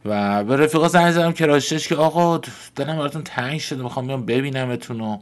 و 0.04 0.44
به 0.44 0.56
رفیقا 0.56 0.88
زنگ 0.88 1.10
زدم 1.12 1.32
کراشش 1.32 1.88
که 1.88 1.96
آقا 1.96 2.40
دلم 2.76 2.96
براتون 2.96 3.22
تنگ 3.22 3.60
شده 3.60 3.82
می‌خوام 3.82 4.06
بیام 4.06 4.26
ببینمتون 4.26 5.00
و 5.00 5.18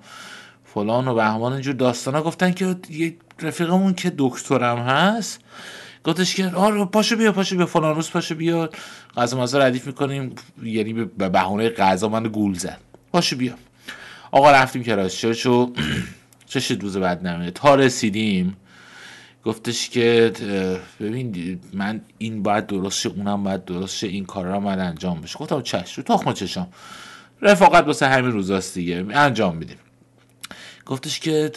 فلان 0.64 1.08
و 1.08 1.14
بهمان 1.14 1.52
اینجور 1.52 1.74
داستانا. 1.74 2.22
گفتن 2.22 2.52
که 2.52 2.76
یه 2.90 3.16
رفیقمون 3.42 3.94
که 3.94 4.12
دکترم 4.18 4.78
هست 4.78 5.40
گفتش 6.04 6.34
که 6.34 6.48
آره 6.48 6.84
پاشو 6.84 7.16
بیا 7.16 7.32
پاشو 7.32 7.56
بیا 7.56 7.66
فلان 7.66 7.94
روز 7.94 8.10
پاشو 8.10 8.34
بیا. 8.34 8.70
غذا 9.16 9.40
مزا 9.42 9.58
ردیف 9.58 9.86
می‌کنیم 9.86 10.34
یعنی 10.62 10.92
به 10.92 11.28
بهونه 11.28 11.68
غذا 11.68 12.08
من 12.08 12.22
گول 12.22 12.54
زد. 12.54 12.78
پاشو 13.12 13.36
بیا. 13.36 13.54
آقا 14.30 14.50
رفتیم 14.50 14.82
کراشش 14.82 15.46
و 15.46 15.72
چه 16.46 16.74
روز 16.74 16.96
بعد 16.96 17.26
نمیده 17.26 17.50
تا 17.50 17.74
رسیدیم 17.74 18.56
گفتش 19.46 19.88
که 19.88 20.32
ببین 21.00 21.60
من 21.72 22.00
این 22.18 22.42
باید 22.42 22.66
درست 22.66 23.00
شه 23.00 23.08
اونم 23.08 23.44
باید 23.44 23.64
درست 23.64 23.96
شه 23.96 24.06
این 24.06 24.24
کار 24.24 24.44
را 24.44 24.60
من 24.60 24.80
انجام 24.80 25.20
بشه. 25.20 25.38
گفتم 25.38 25.62
چش 25.62 25.94
رو 25.94 26.02
تخم 26.02 26.32
چشم 26.32 26.66
رفاقت 27.42 27.86
واسه 27.86 28.06
همین 28.06 28.32
روزاست 28.32 28.74
دیگه. 28.74 29.06
انجام 29.10 29.56
میدیم. 29.56 29.76
گفتش 30.86 31.20
که 31.20 31.52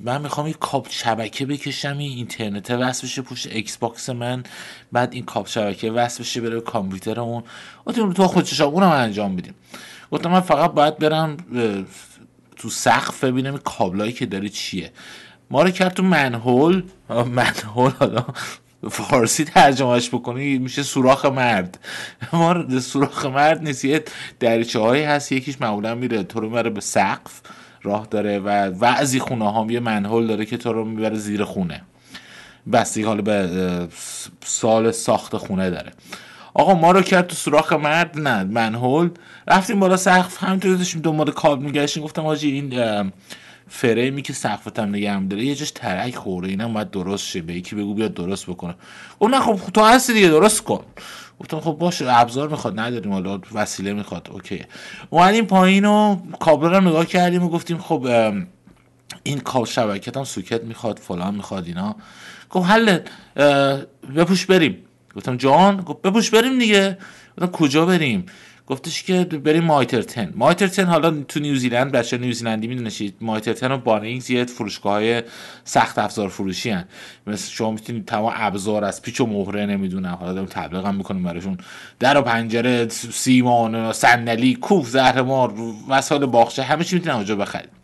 من 0.00 0.20
می‌خوام 0.20 0.46
این 0.46 0.54
کابل 0.60 0.86
شبکه 0.90 1.46
بکشم 1.46 1.98
این 1.98 2.16
اینترنت 2.16 2.70
وصل 2.70 3.06
بشه 3.06 3.22
پشت 3.22 3.46
Xbox 3.46 4.10
من. 4.10 4.42
بعد 4.92 5.14
این 5.14 5.24
کابل 5.24 5.46
شبکه 5.46 5.90
وصل 5.90 6.22
بشه 6.22 6.40
بره 6.40 6.60
کامپیوتر 6.60 7.20
اون. 7.20 7.42
گفتم 7.86 8.12
تو 8.12 8.26
خودش 8.26 8.60
اونم 8.60 8.88
انجام 8.88 9.30
میدیم. 9.30 9.54
گفتم 10.10 10.30
من 10.30 10.40
فقط 10.40 10.72
باید 10.72 10.98
برم 10.98 11.36
تو 12.56 12.68
سقف 12.68 13.24
ببینم 13.24 13.58
کابلایی 13.58 14.12
که 14.12 14.26
داره 14.26 14.48
چیه. 14.48 14.92
ما 15.50 15.62
رو 15.62 15.70
کرد 15.70 15.94
تو 15.94 16.02
manhole 16.02 16.82
manhole 17.10 17.92
حالا 17.98 18.24
فارسی 18.90 19.44
ترجمهش 19.44 20.08
بکنی 20.08 20.58
میشه 20.58 20.82
سوراخ 20.82 21.24
مرد. 21.24 21.78
اما 22.32 22.78
سوراخ 22.80 23.26
مرد 23.26 23.62
نیست 23.62 23.84
یه 23.84 24.04
دریچه 24.40 24.78
هایی 24.78 25.02
هست 25.02 25.32
یکیش 25.32 25.60
معمولا 25.60 25.94
میره 25.94 26.22
تو 26.22 26.40
رو 26.40 26.48
می‌بره 26.48 26.70
به 26.70 26.80
سقف 26.80 27.40
راه 27.82 28.06
داره 28.10 28.38
و 28.38 28.70
بعضی 28.70 29.18
خونه 29.18 29.52
ها 29.52 29.66
یه 29.70 29.80
منهول 29.80 30.26
داره 30.26 30.44
که 30.44 30.56
تو 30.56 30.72
رو 30.72 30.84
می‌بره 30.84 31.16
زیر 31.16 31.44
خونه. 31.44 31.82
بستی 32.72 33.02
حالا 33.02 33.22
به 33.22 33.88
سال 34.44 34.90
ساخت 34.90 35.36
خونه 35.36 35.70
داره. 35.70 35.92
آقا 36.54 36.74
ما 36.74 36.90
رو 36.90 37.02
کرد 37.02 37.26
تو 37.26 37.34
سوراخ 37.34 37.72
مرد 37.72 38.18
نه 38.20 38.44
منهول 38.44 39.10
رفتیم 39.48 39.80
بالا 39.80 39.96
سقف 39.96 40.44
همینطور 40.44 40.76
داشتیم 40.76 41.00
دنبال 41.00 41.30
کابل 41.30 41.64
میگشتیم 41.64 42.02
گفتم 42.02 42.26
آجی 42.26 42.50
این 42.50 42.72
فریمی 43.68 44.22
که 44.22 44.32
سقفت 44.32 44.78
هم 44.78 44.88
نگه 44.88 45.12
هم 45.12 45.28
داره 45.28 45.44
یه 45.44 45.54
جاش 45.54 45.70
ترک 45.70 46.14
خوره 46.16 46.48
اینم 46.48 46.72
باید 46.72 46.90
درست 46.90 47.26
شه 47.26 47.42
به 47.42 47.54
یکی 47.54 47.76
بگو 47.76 47.94
بیاد 47.94 48.14
درست 48.14 48.46
بکنه. 48.46 48.74
اون 49.18 49.34
نه 49.34 49.40
خب 49.40 49.72
تو 49.74 49.84
هستی 49.84 50.12
دیگه 50.12 50.28
درست 50.28 50.64
کن. 50.64 50.84
گفتم 51.40 51.60
خب 51.60 51.72
باشه 51.72 52.04
ابزار 52.08 52.48
می‌خواد 52.48 52.80
نداریم 52.80 53.12
حالا 53.12 53.40
وسیله 53.54 53.92
می‌خواد. 53.92 54.28
okay. 54.32 54.64
اومدیم 55.10 55.44
پایین 55.44 55.84
و 55.84 56.16
کابل 56.40 56.68
رو 56.68 56.80
نگاه 56.80 57.06
کردیم 57.06 57.42
و 57.42 57.48
گفتیم 57.48 57.78
خب 57.78 58.06
این 59.22 59.40
کابل 59.40 59.66
شبکت 59.66 60.16
هم 60.16 60.24
سوکت 60.24 60.64
می‌خواد 60.64 60.98
فلان 60.98 61.34
می‌خواد 61.34 61.66
اینا. 61.66 61.96
گفت 62.50 62.70
حله 62.70 62.98
بپوش 64.16 64.46
بریم. 64.46 64.76
گفتم 65.16 65.36
جان 65.36 65.76
گفت 65.76 66.02
بپوش 66.02 66.30
بریم 66.30 66.58
دیگه. 66.58 66.98
گفتم 67.38 67.52
کجا 67.52 67.86
بریم؟ 67.86 68.26
گفتش 68.68 69.02
که 69.02 69.24
بریم 69.24 69.64
Mitre 69.64 70.02
10. 70.02 70.32
Mitre 70.36 70.66
10 70.66 70.84
حالا 70.84 71.10
تو 71.10 71.40
نیوزیلند 71.40 71.92
بچه 71.92 72.18
نیوزیلندی 72.18 72.66
میدونشید 72.66 73.14
Mitre 73.20 73.52
10 73.52 73.72
و 73.72 73.78
Bunnings 73.78 74.30
یه 74.30 74.44
فروشگاه 74.44 74.92
های 74.92 75.22
سخت 75.64 75.98
افزار 75.98 76.28
فروشی 76.28 76.70
هن. 76.70 76.84
مثل 77.26 77.50
شما 77.50 77.70
می‌تونید 77.70 78.04
تمام 78.04 78.32
ابزار 78.36 78.84
از 78.84 79.02
پیچ 79.02 79.20
و 79.20 79.26
مهره 79.26 79.66
نمی‌دونم 79.66 80.18
حالا 80.20 80.32
داریم 80.32 80.48
تبلیغ 80.48 80.86
هم 80.86 80.94
می‌کنیم 80.94 81.22
براشون. 81.22 81.58
در 81.98 82.18
و 82.18 82.22
پنجره 82.22 82.88
سیمان 82.88 83.92
صندلی 83.92 84.54
کوف 84.54 84.88
زهرمار 84.88 85.54
وسایل 85.88 86.26
باغچه 86.26 86.62
همه 86.62 86.84
چی 86.84 86.96
می‌تونن 86.96 87.14
اونجا 87.14 87.36
بخرید. 87.36 87.77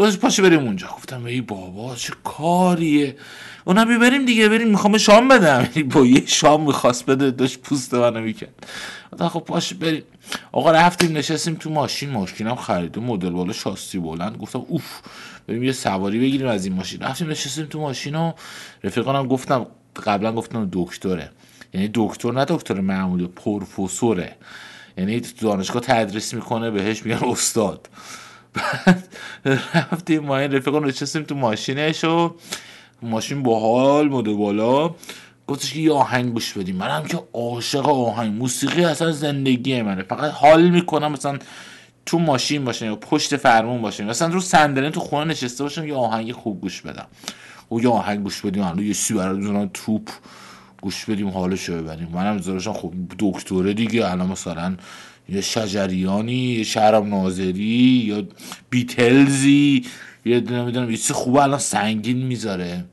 گفتش 0.00 0.16
پاشو 0.16 0.42
بریم 0.42 0.60
اونجا. 0.60 0.86
گفتم 0.96 1.24
ای 1.24 1.40
بابا 1.40 1.94
چه 1.94 2.12
کاریه. 2.24 3.16
اونم 3.64 3.98
بریم 3.98 4.24
دیگه 4.24 4.48
بریم 4.48 4.68
می‌خوام 4.68 4.98
شام 4.98 5.28
بدم. 5.28 5.68
با 5.94 6.06
یه 6.06 6.26
شام 6.26 6.66
می‌خواست 6.66 7.06
بده 7.06 7.30
داشت 7.30 7.58
پوست 7.58 7.94
منو 7.94 8.20
می‌کرد. 8.20 8.66
خب 9.18 9.40
پاش 9.40 9.74
بریم. 9.74 10.02
آقا 10.52 10.70
رفتیم 10.70 11.16
نشستیم 11.16 11.54
تو 11.54 11.70
ماشین. 11.70 12.10
ماشینم 12.10 12.54
خریده 12.54 13.00
مدل 13.00 13.30
بالا 13.30 13.52
شاسی 13.52 13.98
بلند. 13.98 14.36
گفتم 14.38 14.62
اوف 14.68 15.00
بریم 15.46 15.62
یه 15.62 15.72
سواری 15.72 16.18
بگیریم 16.20 16.46
از 16.46 16.64
این 16.64 16.74
ماشین. 16.74 17.00
رفتیم 17.00 17.30
نشستیم 17.30 17.66
تو 17.66 17.80
ماشین 17.80 18.14
و 18.14 18.32
رفیقانم 18.84 19.26
گفتم 19.26 19.66
قبلا 20.06 20.32
گفتم 20.32 20.68
دکتره. 20.72 21.30
یعنی 21.74 21.90
دکتر 21.94 22.32
نه 22.32 22.44
دکتر 22.44 22.80
معمولی 22.80 23.26
پروفسوره. 23.26 24.36
یعنی 24.98 25.20
دانشگاه 25.20 25.82
تدریس 25.82 26.34
می‌کنه 26.34 26.70
بهش 26.70 27.06
میگن 27.06 27.28
استاد. 27.28 27.88
بعد 28.52 29.08
رفتیم 29.74 30.22
ما 30.22 30.38
این 30.38 30.52
رفیقان 30.52 30.84
نشستیم 30.84 31.22
تو 31.22 31.34
ماشینش 31.34 32.04
و 32.04 32.34
ماشین 33.02 33.42
باحال 33.42 34.08
مدل 34.08 34.34
بالا. 34.34 34.94
گفتش 35.46 35.72
که 35.72 35.80
یه 35.80 35.92
آهنگ 35.92 36.32
گوش 36.32 36.52
بدیم. 36.52 36.76
منم 36.76 37.04
که 37.04 37.22
عاشق 37.34 37.88
آهنگ. 37.88 38.32
موسیقی 38.38 38.84
اصلا 38.84 39.12
زندگی 39.12 39.82
منه. 39.82 40.02
فقط 40.02 40.30
حال 40.30 40.70
می‌کنم 40.70 41.12
مثلا 41.12 41.38
تو 42.06 42.18
ماشین 42.18 42.64
باشم 42.64 42.86
یا 42.86 42.96
پشت 42.96 43.36
فرمون 43.36 43.82
باشم. 43.82 44.04
مثلا 44.04 44.28
رو 44.28 44.40
صندلی 44.40 44.90
تو 44.90 45.00
خونه 45.00 45.24
نشسته 45.24 45.64
باشم 45.64 45.86
یه 45.86 45.94
آهنگ 45.94 46.32
خوب 46.32 46.60
گوش 46.60 46.80
بدم. 46.80 47.06
و 47.72 47.80
یه 47.80 47.88
آهنگ 47.88 48.22
گوش 48.22 48.40
بدیم. 48.40 48.62
حالا 48.62 48.82
یه 48.82 48.92
سی 48.92 49.14
برای 49.14 49.70
توپ 49.74 50.10
گوش 50.82 51.04
بدیم 51.04 51.28
حالشو 51.28 51.82
ببریم. 51.82 52.08
منم 52.08 52.38
زارشان 52.38 52.74
خب 52.74 52.92
دکتره 53.18 53.72
دیگه. 53.72 54.10
الان 54.10 54.26
مثلا 54.26 54.76
یه 55.30 55.40
شجریانی 55.40 56.32
یه 56.32 56.64
شهرام 56.64 57.08
ناظری 57.08 58.02
یا 58.06 58.28
بیتلزی 58.70 59.84
یه 60.24 60.40
دونه 60.40 60.64
می‌دونم 60.64 60.90
یه 60.90 60.96
چیز 60.96 61.10
خوبه 61.10 61.42
الان 61.42 61.58
سنگین 61.58 62.26
می‌ذاره. 62.26 62.84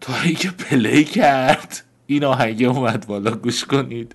تا 0.00 0.12
اینکه 0.24 0.50
پلی 0.50 1.04
کرد. 1.04 1.84
این 2.06 2.24
آهنگه 2.24 2.66
اومد 2.66 3.06
بالا 3.06 3.30
گوش 3.30 3.64
کنید. 3.64 4.14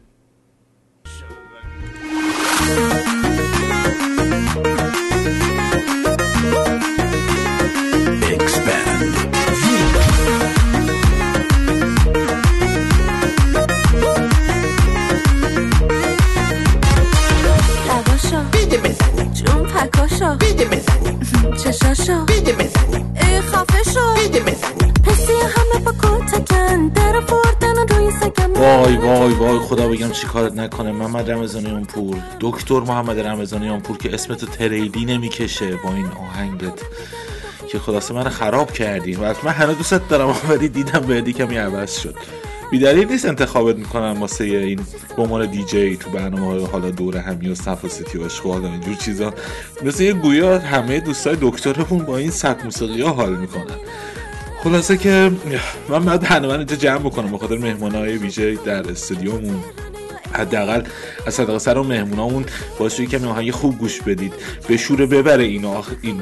بزنی 21.64 21.74
چشاشا 21.74 22.26
بیده 22.26 22.54
بزنی 22.54 23.06
ای 23.22 23.42
خفه 23.42 23.92
شو 23.94 24.14
بیده 24.14 24.40
بزنی 24.40 24.94
حسی 25.08 25.34
همه 25.34 25.86
با 25.86 25.92
کتکن 25.92 26.88
در 26.88 27.20
فردن 27.20 27.88
روی 27.88 28.12
سگم 28.12 28.54
وای 28.54 28.98
وای 28.98 29.34
وای 29.34 29.60
خدا 29.60 29.88
بگم 29.88 30.12
چی 30.12 30.28
کارت 30.28 30.54
نکنه. 30.54 30.92
محمد 30.92 31.32
رمضانیان 31.32 31.86
پور 31.86 32.18
دکتر 32.40 32.80
محمد 32.80 33.20
رمضانیان 33.20 33.82
پور 33.82 33.98
که 33.98 34.14
اسمتو 34.14 34.46
تریلی 34.46 35.06
نمی‌کشه 35.06 35.76
با 35.76 35.90
این 35.90 36.08
آهنگت. 36.08 36.80
که 37.68 37.80
خلاصه 37.80 38.14
من 38.14 38.30
خراب 38.30 38.72
کردی. 38.72 39.16
و 39.16 39.34
من 39.44 39.52
هنوز 39.52 39.78
دوست 39.78 40.10
دارم 40.10 40.36
ولی 40.50 40.70
دیدم 40.70 41.00
بعدی 41.00 41.34
کمی 41.34 41.58
عوض 41.58 41.98
شد. 41.98 42.16
بیدلیل 42.74 43.08
نیست 43.08 43.26
انتخابت 43.26 43.76
می‌کنن 43.76 44.12
واسه 44.12 44.44
این 44.44 44.80
به 45.18 45.22
عنوان 45.22 45.46
دیجی 45.46 45.98
تو 45.98 46.10
برنامه 46.10 46.46
های 46.46 46.66
حالا 46.66 46.90
دوره 46.90 47.22
همی 47.22 47.50
و 47.50 47.56
صف 47.56 47.86
و 47.86 47.88
سیتی 47.88 48.18
و 48.18 48.22
اشغال 48.22 48.62
و 48.62 48.66
اینجور 48.66 48.96
چیزا. 48.96 49.34
مثل 49.84 50.04
یه 50.04 50.14
گویا 50.14 50.60
همه 50.60 51.00
دوستای 51.00 51.38
دکترمون 51.42 52.06
با 52.06 52.18
این 52.18 52.32
سبک 52.32 52.66
موسیقی 52.66 53.02
ها 53.02 53.10
حال 53.10 53.36
می‌کنن. 53.36 53.76
خلاصه 54.64 54.98
که 54.98 55.32
من 55.90 56.18
برنامه 56.18 56.54
رو 56.54 56.60
اینجا 56.60 56.76
جمع 56.76 57.00
بکنم 57.00 57.32
به 57.32 57.38
خاطر 57.38 57.58
مهمانهای 57.58 58.18
ویژه 58.18 58.56
در 58.56 58.92
استودیومون. 58.92 59.64
حداقل 60.32 60.84
از 61.28 61.34
صدقه 61.34 61.60
سر 61.60 61.78
و 61.78 61.84
مهمونامون 61.84 62.46
باعث 62.80 62.94
شد 62.94 63.04
کمی 63.04 63.28
آهنگ 63.28 63.52
خوب 63.52 63.78
گوش 63.78 64.02
بدید. 64.02 64.34
به 64.68 64.78
شوره 64.78 65.06
ببره 65.06 65.44
این 65.44 65.66
آخ... 65.66 65.90
این 66.02 66.22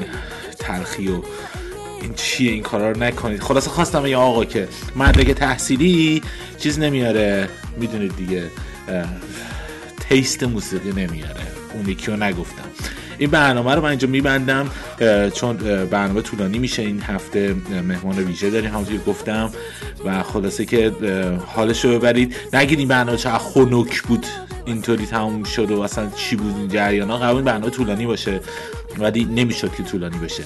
تلخی 0.58 1.08
و 1.08 1.22
این 2.02 2.14
چیه 2.14 2.52
این 2.52 2.62
کارا 2.62 2.90
رو 2.90 3.02
نکنید. 3.02 3.40
خلاصه 3.40 3.70
خواستم 3.70 4.06
یه 4.06 4.16
آقا 4.16 4.44
که 4.44 4.68
مدرک 4.96 5.30
تحصیلی 5.30 6.22
چیز 6.58 6.78
نمیاره. 6.78 7.48
می‌دونید 7.80 8.16
دیگه 8.16 8.42
تیست 10.08 10.42
موسیقی 10.42 10.90
نمیاره. 10.90 11.40
اون 11.74 11.88
یکی 11.88 12.06
رو 12.06 12.16
نگفتم. 12.16 12.64
این 13.18 13.30
برنامه 13.30 13.74
رو 13.74 13.82
من 13.82 13.88
اینجا 13.88 14.08
میبندم 14.08 14.70
چون 15.34 15.56
برنامه 15.90 16.22
طولانی 16.22 16.58
میشه. 16.58 16.82
این 16.82 17.02
هفته 17.02 17.56
مهمان 17.88 18.18
ویژه 18.18 18.50
داریم 18.50 18.70
همونطور 18.70 18.98
گفتم. 18.98 19.50
و 20.04 20.22
خلاصه 20.22 20.64
که 20.64 20.92
حالش 21.46 21.84
رو 21.84 21.98
ببرید. 21.98 22.36
نگید 22.52 22.78
این 22.78 22.88
برنامه 22.88 23.18
چقدر 23.18 23.38
خنک 23.38 24.02
بود. 24.02 24.26
اینطوری 24.64 25.06
تموم 25.06 25.44
شد 25.44 25.70
و 25.70 25.80
اصلا 25.80 26.08
چی 26.16 26.36
بود 26.36 26.56
این 26.56 26.68
جریان 26.68 27.10
ها؟ 27.10 27.18
قبول 27.18 27.42
برنامه 27.42 27.70
طولانی 27.70 28.06
باشه 28.06 28.40
ولی 28.98 29.24
نمی‌شد 29.24 29.74
که 29.74 29.82
طولانی 29.82 30.18
بشه. 30.18 30.44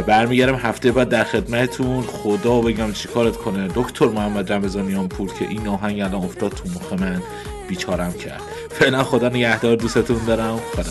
برمیگردم 0.00 0.54
هفته 0.54 0.92
بعد 0.92 1.08
در 1.08 1.24
خدمتتون. 1.24 2.02
خدا 2.02 2.60
بگم 2.60 2.92
چی 2.92 3.08
کارت 3.08 3.36
کنه. 3.36 3.68
دکتر 3.74 4.06
محمد 4.06 4.52
رمضانیان 4.52 5.08
پور 5.08 5.32
که 5.38 5.48
این 5.48 5.68
آهنگ 5.68 6.00
الان 6.00 6.24
افتاد 6.24 6.52
تو 6.52 6.68
مخ 6.68 7.00
من 7.00 7.22
بیچارم 7.68 8.12
کرد. 8.12 8.42
فعلا 8.70 9.04
خدا 9.04 9.28
نگهدار 9.28 9.76
دوستتون 9.76 10.24
دارم. 10.26 10.60
خدا 10.72 10.82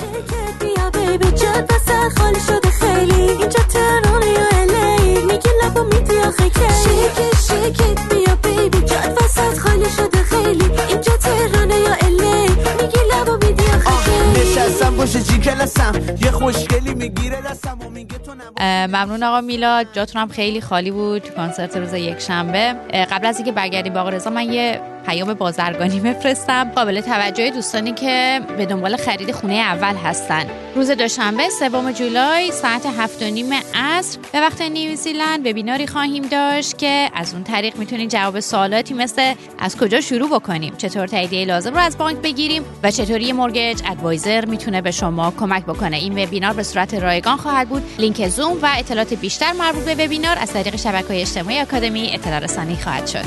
شده 9.98 10.24
خیلی. 10.24 10.64
اینجا 10.72 11.18
تهران 11.18 11.70
یا 11.70 11.94
الی 12.02 12.29
Miss 14.34 14.56
has 14.56 14.78
some 14.78 14.99
کلسم 15.18 15.94
یه 16.22 16.32
خوشگلی 16.32 16.94
می‌گیره 16.94 17.42
دستم 17.42 17.78
و 17.86 17.90
میگه 17.90 18.18
تو 18.18 18.32
ممنون 18.62 19.24
آقا 19.24 19.42
میلاد 19.42 19.88
جاتون 19.94 20.22
هم 20.22 20.28
خیلی 20.28 20.62
خالی 20.62 20.92
بود 20.92 21.22
تو 21.22 21.34
کنسرت 21.34 21.78
روز 21.78 21.94
یک 21.94 22.20
شنبه 22.20 22.74
قبل 23.12 23.26
از 23.28 23.36
اینکه 23.36 23.52
برگردیم 23.52 23.94
با 23.94 24.02
آقا 24.02 24.10
رضا 24.10 24.30
من 24.30 24.54
یه 24.54 24.82
پیام 25.06 25.34
بازرگانی 25.34 26.00
بفرستم. 26.10 26.72
قابل 26.76 27.02
توجه 27.02 27.50
دوستانی 27.50 27.92
که 27.94 28.42
به 28.58 28.66
دنبال 28.66 28.98
خرید 28.98 29.32
خونه 29.32 29.54
اول 29.54 29.96
هستن. 29.96 30.46
روز 30.76 30.92
دوشنبه 30.92 31.44
سوم 31.60 31.92
جولای 31.92 32.52
ساعت 32.52 32.86
هفت 32.86 33.24
و 33.24 33.26
نیم 33.26 33.54
عصر. 33.76 34.20
به 34.32 34.40
وقت 34.40 34.62
نیوزیلند 34.62 35.48
وبیناری 35.48 35.88
خواهیم 35.88 36.24
داشت 36.24 36.78
که 36.78 37.10
از 37.14 37.34
اون 37.34 37.44
طریق 37.44 37.78
می‌تونید 37.78 38.10
جواب 38.10 38.40
سوالاتی 38.40 38.94
مثل 38.94 39.34
از 39.60 39.78
کجا 39.78 40.02
شروع 40.02 40.30
بکنیم 40.30 40.74
چطور 40.78 41.08
تاییدیه 41.08 41.46
لازم 41.46 41.74
رو 41.74 41.80
از 41.80 41.98
بانک 41.98 42.18
بگیریم 42.18 42.64
و 42.84 42.92
چطوری 42.92 43.32
مورگج 43.32 43.82
ادوایزر 43.92 44.46
می‌تونه 44.46 44.82
به 44.82 44.92
شما 45.00 45.32
کمک 45.32 45.66
بکنه. 45.66 45.98
این 45.98 46.24
وبینار 46.24 46.54
به 46.54 46.64
صورت 46.64 46.94
رایگان 46.94 47.38
خواهد 47.38 47.70
بود. 47.70 47.84
لینک 48.00 48.28
زوم 48.28 48.58
و 48.62 48.70
اطلاعات 48.78 49.14
بیشتر 49.14 49.52
مربوط 49.52 49.84
به 49.84 50.06
وبینار 50.06 50.38
از 50.40 50.54
طریق 50.54 50.76
شبکه‌های 50.76 51.22
اجتماعی 51.22 51.60
آکادمی 51.60 52.12
اطلاع 52.14 52.40
رسانی 52.40 52.76
خواهد 52.76 53.08
شد. 53.08 53.26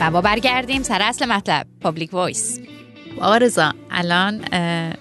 و 0.00 0.10
ما 0.10 0.20
برگردیم 0.20 0.82
سر 0.82 1.02
اصل 1.02 1.26
مطلب 1.26 1.66
Public 1.80 2.14
Voice. 2.14 2.60
آقا 3.20 3.36
رضا 3.36 3.72
الان 3.90 4.44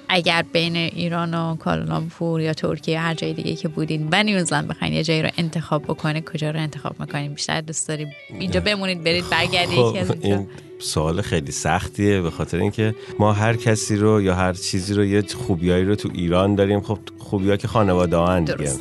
اگر 0.10 0.46
بین 0.54 0.76
ایران 0.76 1.34
و 1.34 1.56
کالالامپور 1.56 2.42
یا 2.42 2.54
ترکیه 2.54 2.94
یا 2.94 3.02
هر 3.02 3.14
جای 3.14 3.34
دیگه 3.34 3.56
که 3.56 3.68
بودین 3.68 4.08
و 4.12 4.24
نیوزلند 4.24 4.68
بخواین 4.68 4.94
یه 4.94 5.04
جایی 5.04 5.22
رو 5.22 5.30
انتخاب 5.38 5.84
بکنه 5.84 6.22
کجا 6.22 6.52
رو 6.52 6.60
انتخاب 6.60 7.00
می‌کنین؟ 7.00 7.34
بیشتر 7.34 7.62
دوست 7.62 7.88
داری 7.88 8.08
اینجا 8.40 8.60
بمونید 8.60 9.04
برید 9.04 9.30
برگردید 9.30 9.78
یکی 9.78 10.00
از 10.00 10.08
خب 10.08 10.18
این 10.22 10.48
سوال 10.80 11.22
خیلی 11.22 11.52
سختیه 11.52 12.22
به 12.22 12.32
خاطر 12.32 12.58
اینکه 12.58 12.96
ما 13.20 13.34
هر 13.34 13.56
کسی 13.56 13.96
رو 13.96 14.22
یا 14.22 14.36
هر 14.36 14.54
چیزی 14.54 14.94
رو 14.94 15.06
یه 15.06 15.22
خوبیایی 15.22 15.86
رو 15.86 15.96
تو 15.96 16.10
ایران 16.14 16.56
داریم. 16.56 16.82
خب 16.82 17.00
خوبیا 17.18 17.58
که 17.58 17.68
خانواده 17.68 18.18
ها 18.18 18.40
دیگه. 18.40 18.72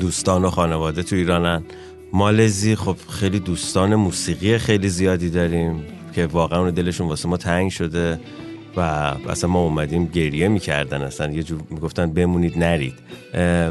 دوستان 0.00 0.44
و 0.44 0.50
خانواده 0.50 1.02
تو 1.02 1.16
ایرانن. 1.16 1.64
مالزی 2.12 2.76
خب 2.76 2.96
خیلی 3.10 3.40
دوستان 3.40 3.94
موسیقی 3.94 4.58
خیلی 4.58 4.88
زیادی 4.88 5.30
داریم. 5.30 5.84
که 6.14 6.26
واقعا 6.26 6.60
اون 6.60 6.70
دلشون 6.70 7.08
واسه 7.08 7.28
ما 7.28 7.36
تنگ 7.36 7.70
شده 7.70 8.20
و 8.76 8.80
اصلا 9.28 9.50
ما 9.50 9.58
اومدیم 9.58 10.06
گریه 10.06 10.48
می‌کردن 10.48 11.02
اصلا 11.02 11.32
یه 11.32 11.42
جور 11.42 11.60
می‌گفتن 11.70 12.12
بمونید 12.12 12.58
نرید. 12.58 12.94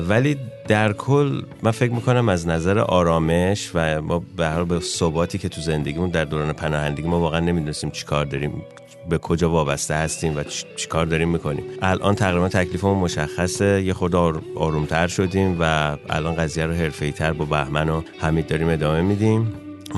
ولی 0.10 0.38
در 0.68 0.94
کل 0.94 1.42
من 1.64 1.72
فکر 1.72 1.92
می‌کنم 1.92 2.30
از 2.30 2.48
نظر 2.48 2.80
آرامش 2.80 3.72
و 3.74 4.02
ما 4.02 4.24
به 4.38 4.48
هر 4.48 4.64
به 4.64 4.80
ثباتی 4.80 5.38
که 5.38 5.50
تو 5.50 5.62
زندگیمون 5.62 6.10
در 6.10 6.26
دوران 6.26 6.54
پناهندگی 6.54 7.08
ما 7.08 7.20
واقعا 7.20 7.40
نمی‌دونستیم 7.40 7.90
چی 7.90 8.06
کار 8.06 8.26
داریم 8.26 8.62
به 9.10 9.18
کجا 9.18 9.50
وابسته 9.50 9.96
هستیم 9.96 10.38
و 10.38 10.44
چی 10.76 10.88
کار 10.88 11.06
داریم 11.06 11.30
می‌کنیم. 11.30 11.64
الان 11.82 12.16
تقریبا 12.16 12.50
تکلیفمون 12.50 12.98
مشخصه 12.98 13.84
یه 13.84 13.94
آر- 13.94 14.42
آرومتر 14.56 15.08
شدیم 15.08 15.58
و 15.60 15.98
الان 16.10 16.36
قضیه 16.36 16.66
رو 16.66 16.74
حرفه‌ای 16.74 17.12
تر 17.12 17.34
با 17.34 17.46
بهمن 17.46 17.90
و 17.90 18.02
حمید 18.20 18.48
داریم 18.48 18.70
ادامه 18.70 19.02
میدیم 19.02 19.54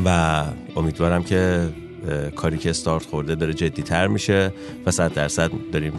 و 0.06 0.42
امیدوارم 0.76 1.24
که 1.24 1.70
کاری 2.36 2.58
که 2.58 2.70
استارت 2.70 3.06
خورده 3.06 3.36
داره 3.36 3.54
جدی 3.54 3.84
تر 3.84 4.08
میشه 4.08 4.52
و 4.86 4.92
صد 4.92 5.14
درصد 5.14 5.52
داریم 5.72 5.94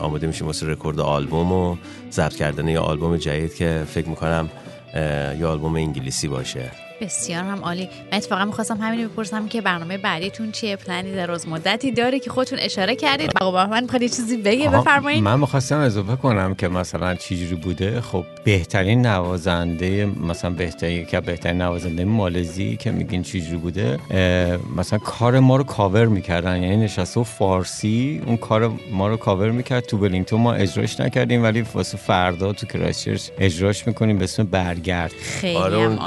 آماده 0.00 0.26
میشیم 0.26 0.46
واسه 0.46 0.66
رکورد 0.66 1.00
آلبوم 1.00 1.52
و 1.52 1.76
ضبط 2.12 2.34
کردن 2.34 2.68
یه 2.68 2.78
آلبوم 2.78 3.16
جدید 3.16 3.54
که 3.54 3.82
فکر 3.86 4.08
می‌کنم 4.08 4.50
یه 5.40 5.46
آلبوم 5.46 5.74
انگلیسی 5.74 6.28
باشه. 6.28 6.89
بسیار 7.00 7.44
هم 7.44 7.58
عالی. 7.58 7.88
من 8.12 8.18
اتفاقا 8.18 8.44
می‌خواستم 8.44 8.76
همین 8.76 9.08
بپرسم 9.08 9.48
که 9.48 9.60
برنامه 9.60 9.98
بعدیتون 9.98 10.52
چیه؟ 10.52 10.76
پلنی 10.76 11.12
دراز 11.12 11.48
مدتی 11.48 11.92
داره 11.92 12.18
که 12.18 12.30
خودتون 12.30 12.58
اشاره 12.58 12.96
کردید. 12.96 13.30
آقا 13.40 13.64
بهمن 13.64 13.82
می‌خواد 13.82 14.02
یه 14.02 14.08
چیزی 14.08 14.36
بگه 14.36 14.68
بفرمایید. 14.68 15.22
من 15.22 15.40
می‌خواستم 15.40 15.78
اضافه 15.78 16.16
کنم 16.16 16.54
که 16.54 16.68
مثلا 16.68 17.14
چجوری 17.14 17.54
بوده. 17.54 18.00
خب 18.00 18.24
بهترین 18.44 19.06
نوازنده 19.06 20.06
مثلا 20.28 20.50
بهترین 20.50 21.06
که 21.06 21.20
بهترین 21.20 21.62
نوازنده 21.62 22.04
مالزی 22.04 22.76
که 22.76 22.90
میگین 22.90 23.22
چجوری 23.22 23.56
بوده 23.56 23.98
مثلا 24.76 24.98
کار 24.98 25.40
ما 25.40 25.56
رو 25.56 25.64
کاور 25.64 26.06
می‌کردن. 26.06 26.62
یعنی 26.62 26.76
نشسته 26.76 27.20
و 27.20 27.24
فارسی 27.24 28.22
اون 28.26 28.36
کار 28.36 28.72
ما 28.92 29.08
رو 29.08 29.16
کاور 29.16 29.50
می‌کرد. 29.50 29.84
تو 29.84 29.98
ولینگتون 29.98 30.40
ما 30.40 30.52
اجراش 30.52 31.00
نکردیم 31.00 31.42
ولی 31.42 31.60
واسه 31.74 31.98
فردا 31.98 32.52
تو 32.52 32.66
کرایستچرچ 32.66 33.28
اجراش 33.38 33.86
می‌کنیم 33.86 34.18
به 34.18 34.24
اسم 34.24 34.44
برگرد. 34.44 35.12
خیلی 35.12 35.56
آره 35.56 35.78
هم 35.78 35.98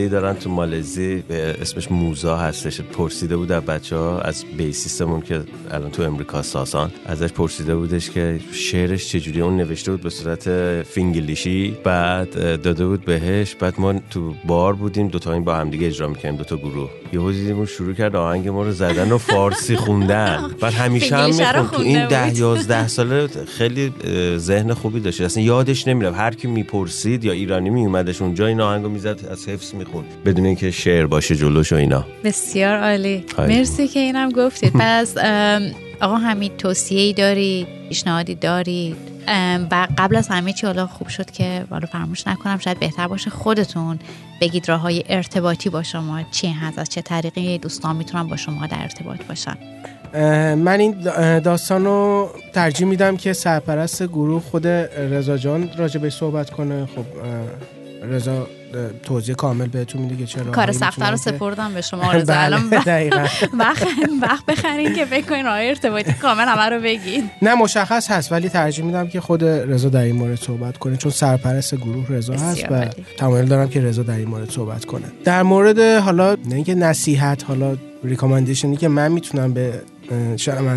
خواننده 0.00 0.20
دارن 0.20 0.34
تو 0.34 0.50
مالزی 0.50 1.22
به 1.28 1.56
اسمش 1.60 1.90
موزا 1.90 2.36
هستش 2.36 2.80
پرسیده 2.80 3.36
بود 3.36 3.52
از 3.52 3.62
بچه 3.62 3.96
ها 3.96 4.20
از 4.20 4.44
bassist 4.56 5.01
مون 5.01 5.20
که 5.20 5.42
الان 5.70 5.90
تو 5.90 6.02
امریکا 6.02 6.42
ساسان 6.42 6.90
ازش 7.06 7.32
پرسیده 7.32 7.76
بودش 7.76 8.10
که 8.10 8.40
شعرش 8.52 9.08
چجوری 9.08 9.40
اون 9.40 9.56
نوشته 9.56 9.90
بود 9.90 10.02
به 10.02 10.10
صورت 10.10 10.48
فینگلیشی 10.82 11.76
بعد 11.84 12.62
داده 12.62 12.86
بود 12.86 13.04
بهش 13.04 13.54
بعد 13.54 13.74
ما 13.78 13.94
تو 14.10 14.34
بار 14.44 14.74
بودیم 14.74 15.08
دوتا 15.08 15.32
این 15.32 15.44
با 15.44 15.54
همدیگه 15.54 15.86
اجرا 15.86 16.08
می‌کنیم 16.08 16.36
دوتا 16.36 16.56
گروه. 16.56 16.90
یهو 17.12 17.32
دیدیم 17.32 17.56
اون 17.56 17.66
شروع 17.66 17.94
کرد 17.94 18.16
آهنگ 18.16 18.48
ما 18.48 18.62
رو 18.62 18.72
زدن 18.72 19.12
و 19.12 19.18
فارسی 19.18 19.76
خوندن. 19.76 20.50
بعد 20.60 20.72
همیشه 20.72 21.16
هم 21.16 21.28
می‌خوند. 21.30 21.70
تو 21.70 21.82
این 21.82 22.08
ده. 22.08 22.38
یازده 22.38 22.88
ساله 22.88 23.26
خیلی 23.58 23.92
ذهن 24.36 24.74
خوبی 24.74 25.00
داشت. 25.00 25.20
اصلا 25.20 25.42
یادش 25.42 25.88
نمیره 25.88 26.12
هر 26.12 26.34
کی 26.34 26.48
می‌پرسید 26.48 27.24
یا 27.24 27.32
ایرانی 27.32 27.70
میومدش 27.70 28.22
اونجا 28.22 28.46
این 28.46 28.60
آهنگو 28.60 28.88
می‌زد 28.88 29.26
از 29.30 29.48
حفظ 29.48 29.74
می‌خوند 29.94 30.24
بدون 30.24 30.46
اینکه 30.46 30.70
شعر 30.70 31.06
باشه 31.06 31.36
جلوش 31.36 31.72
و 31.72 31.76
اینا. 31.76 32.04
بسیار 32.24 32.76
عالی. 32.78 33.24
مرسی 33.38 33.88
که 33.88 34.00
اینم 34.00 34.28
گفتید. 34.30 34.72
پس 34.74 35.18
آقا 36.00 36.16
حمید 36.16 36.56
توصیه 36.56 37.00
ای 37.00 37.12
دارید؟ 37.12 37.66
پیشنهادی 37.88 38.34
دارید؟ 38.34 38.96
و 39.70 39.86
قبل 39.98 40.16
از 40.16 40.28
همه 40.28 40.52
چی 40.52 40.66
حالا 40.66 40.86
خوب 40.86 41.08
شد 41.08 41.30
که 41.30 41.64
حالا 41.70 41.86
فراموش 41.86 42.26
نکنم 42.26 42.58
شاید 42.58 42.78
بهتر 42.78 43.08
باشه 43.08 43.30
خودتون 43.30 43.98
بگید 44.40 44.68
راه 44.68 44.80
های 44.80 45.04
ارتباطی 45.08 45.70
با 45.70 45.82
شما 45.82 46.22
چی 46.30 46.48
هست 46.48 46.78
از 46.78 46.88
چه 46.88 47.02
طریقی 47.02 47.58
دوستان 47.58 47.96
می‌تونن 47.96 48.28
با 48.28 48.36
شما 48.36 48.66
در 48.66 48.78
ارتباط 48.80 49.18
باشن. 49.28 49.56
من 50.54 50.80
این 50.80 50.94
دا- 51.04 51.42
داستان 51.44 51.84
رو 51.84 52.30
ترجیح 52.54 52.86
میدم 52.86 53.16
که 53.16 53.32
سرپرست 53.32 54.06
گروه 54.06 54.42
خود 54.42 54.66
رضا 54.66 55.36
جان 55.36 55.70
راجع 55.76 56.00
به 56.00 56.10
صحبت 56.10 56.50
کنه. 56.50 56.86
خب 56.86 57.04
رضا 58.02 58.46
توضیح 59.02 59.34
کامل 59.34 59.66
بهتون 59.66 60.02
میده 60.02 60.16
که 60.16 60.26
چرا 60.26 60.44
کار 60.44 60.72
سخته 60.72 61.10
رو 61.10 61.16
سپردم 61.16 61.74
به 61.74 61.80
شما 61.80 62.12
بله 62.12 62.24
الان 62.28 62.68
دقیقاً. 62.68 63.26
وقت 63.58 63.86
وقت 64.22 64.46
بخرین 64.46 64.94
که 64.94 65.04
بکنین 65.04 65.44
راه 65.44 65.58
ارتباطی 65.60 66.12
کامل 66.12 66.44
همه 66.44 66.76
رو 66.76 66.82
بگید 66.82 67.30
نه 67.42 67.54
مشخص 67.54 68.10
هست 68.10 68.32
ولی 68.32 68.48
ترجیح 68.48 68.84
میدم 68.84 69.08
که 69.08 69.20
خود 69.20 69.44
رضا 69.44 69.88
در 69.88 70.02
این 70.02 70.16
مورد 70.16 70.38
صحبت 70.38 70.78
کنه 70.78 70.96
چون 70.96 71.12
سرپرست 71.12 71.74
گروه 71.74 72.06
رضا 72.08 72.34
هست 72.34 72.64
و. 72.70 72.86
تمایل 73.16 73.46
دارم 73.46 73.68
که 73.68 73.80
رضا 73.80 74.02
در 74.02 74.16
این 74.16 74.28
مورد 74.28 74.50
صحبت 74.50 74.84
کنه 74.84 75.04
در 75.24 75.42
مورد 75.42 75.80
حالا 75.80 76.34
نه 76.34 76.54
اینکه 76.54 76.74
نصیحت 76.74 77.44
حالا 77.44 77.76
recommendation 78.04 78.71
ی 78.71 78.76
که 78.76 78.88
من 78.88 79.12
می‌تونم 79.12 79.52
به 79.52 79.82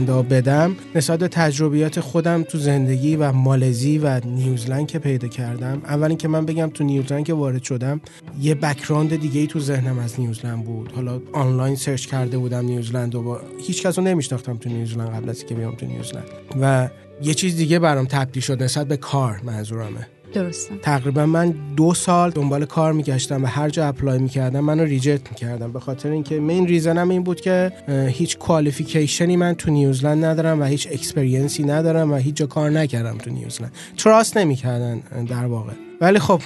ها 0.10 0.22
بدم 0.22 0.76
نسبت 0.96 1.20
به 1.20 1.28
تجربیات 1.28 2.00
خودم 2.00 2.44
تو 2.44 2.58
زندگی 2.58 3.16
و 3.16 3.32
مالزی 3.32 3.98
و 3.98 4.22
نیوزلند 4.26 4.88
که 4.88 5.00
پیدا 5.00 5.28
کردم. 5.28 5.82
اول 5.86 6.08
اینکه 6.08 6.28
من 6.28 6.46
بگم 6.46 6.70
تو 6.74 6.84
نیوزلند 6.84 7.26
که 7.26 7.34
وارد 7.34 7.64
شدم 7.64 8.02
یه 8.42 8.56
background 8.56 9.16
دیگه 9.16 9.42
ای 9.42 9.48
تو 9.48 9.60
ذهنم 9.60 10.00
از 10.00 10.20
نیوزلند 10.20 10.66
بود. 10.66 10.92
حالا 10.92 11.22
آنلاین 11.34 11.76
search 11.76 12.06
کرده 12.06 12.38
بودم 12.38 12.66
نیوزلند 12.66 13.16
و 13.16 13.24
با 13.24 13.42
هیچ 13.68 13.84
کس 13.84 13.98
رو 13.98 14.04
نمیشناختم 14.04 14.58
تو 14.58 14.70
نیوزلند 14.70 15.10
قبل 15.10 15.30
از 15.30 15.40
اینکه 15.40 15.56
بیام 15.56 15.76
تو 15.76 15.86
نیوزلند. 15.86 16.26
و 16.62 16.90
یه 17.22 17.34
چیز 17.34 17.56
دیگه 17.56 17.80
برام 17.80 18.06
تبدیل 18.06 18.44
شد 18.44 18.64
نسبت 18.64 18.88
به 18.88 18.98
کار 18.98 19.42
منظورمه. 19.44 20.08
درسته. 20.34 20.76
تقریبا 20.82 21.26
من 21.26 21.54
دو 21.78 21.94
سال 21.94 22.30
دنبال 22.30 22.66
کار 22.66 22.94
میگشتم 22.94 23.44
و 23.44 23.48
هر 23.48 23.70
جا 23.70 23.88
apply 23.88 24.20
می‌کردم 24.20 24.60
منو 24.60 24.84
reject 24.84 25.30
می‌کردم. 25.32 25.72
به 25.72 25.80
خاطر 25.80 26.10
اینکه 26.10 26.40
main 26.40 26.68
reason 26.68 27.04
م 27.04 27.10
این 27.10 27.24
بود 27.24 27.42
که 27.42 27.72
هیچ 28.08 28.38
qualification 28.38 29.29
ی 29.29 29.36
من 29.36 29.54
تو 29.54 29.72
نیوزلند 29.72 30.26
ندارم 30.26 30.62
و 30.62 30.64
هیچ 30.64 30.88
experience 30.92 31.57
ی 31.57 31.64
ندارم 31.64 32.12
و 32.12 32.16
هیچ 32.16 32.36
جا 32.36 32.46
کار 32.46 32.70
نکردم 32.70 33.18
تو 33.18 33.30
نیوزلند. 33.30 33.72
trust 33.98 34.38
نمی‌کردن 34.38 35.00
در 35.30 35.46
واقع. 35.46 35.74
ولی 36.02 36.20
خب 36.20 36.42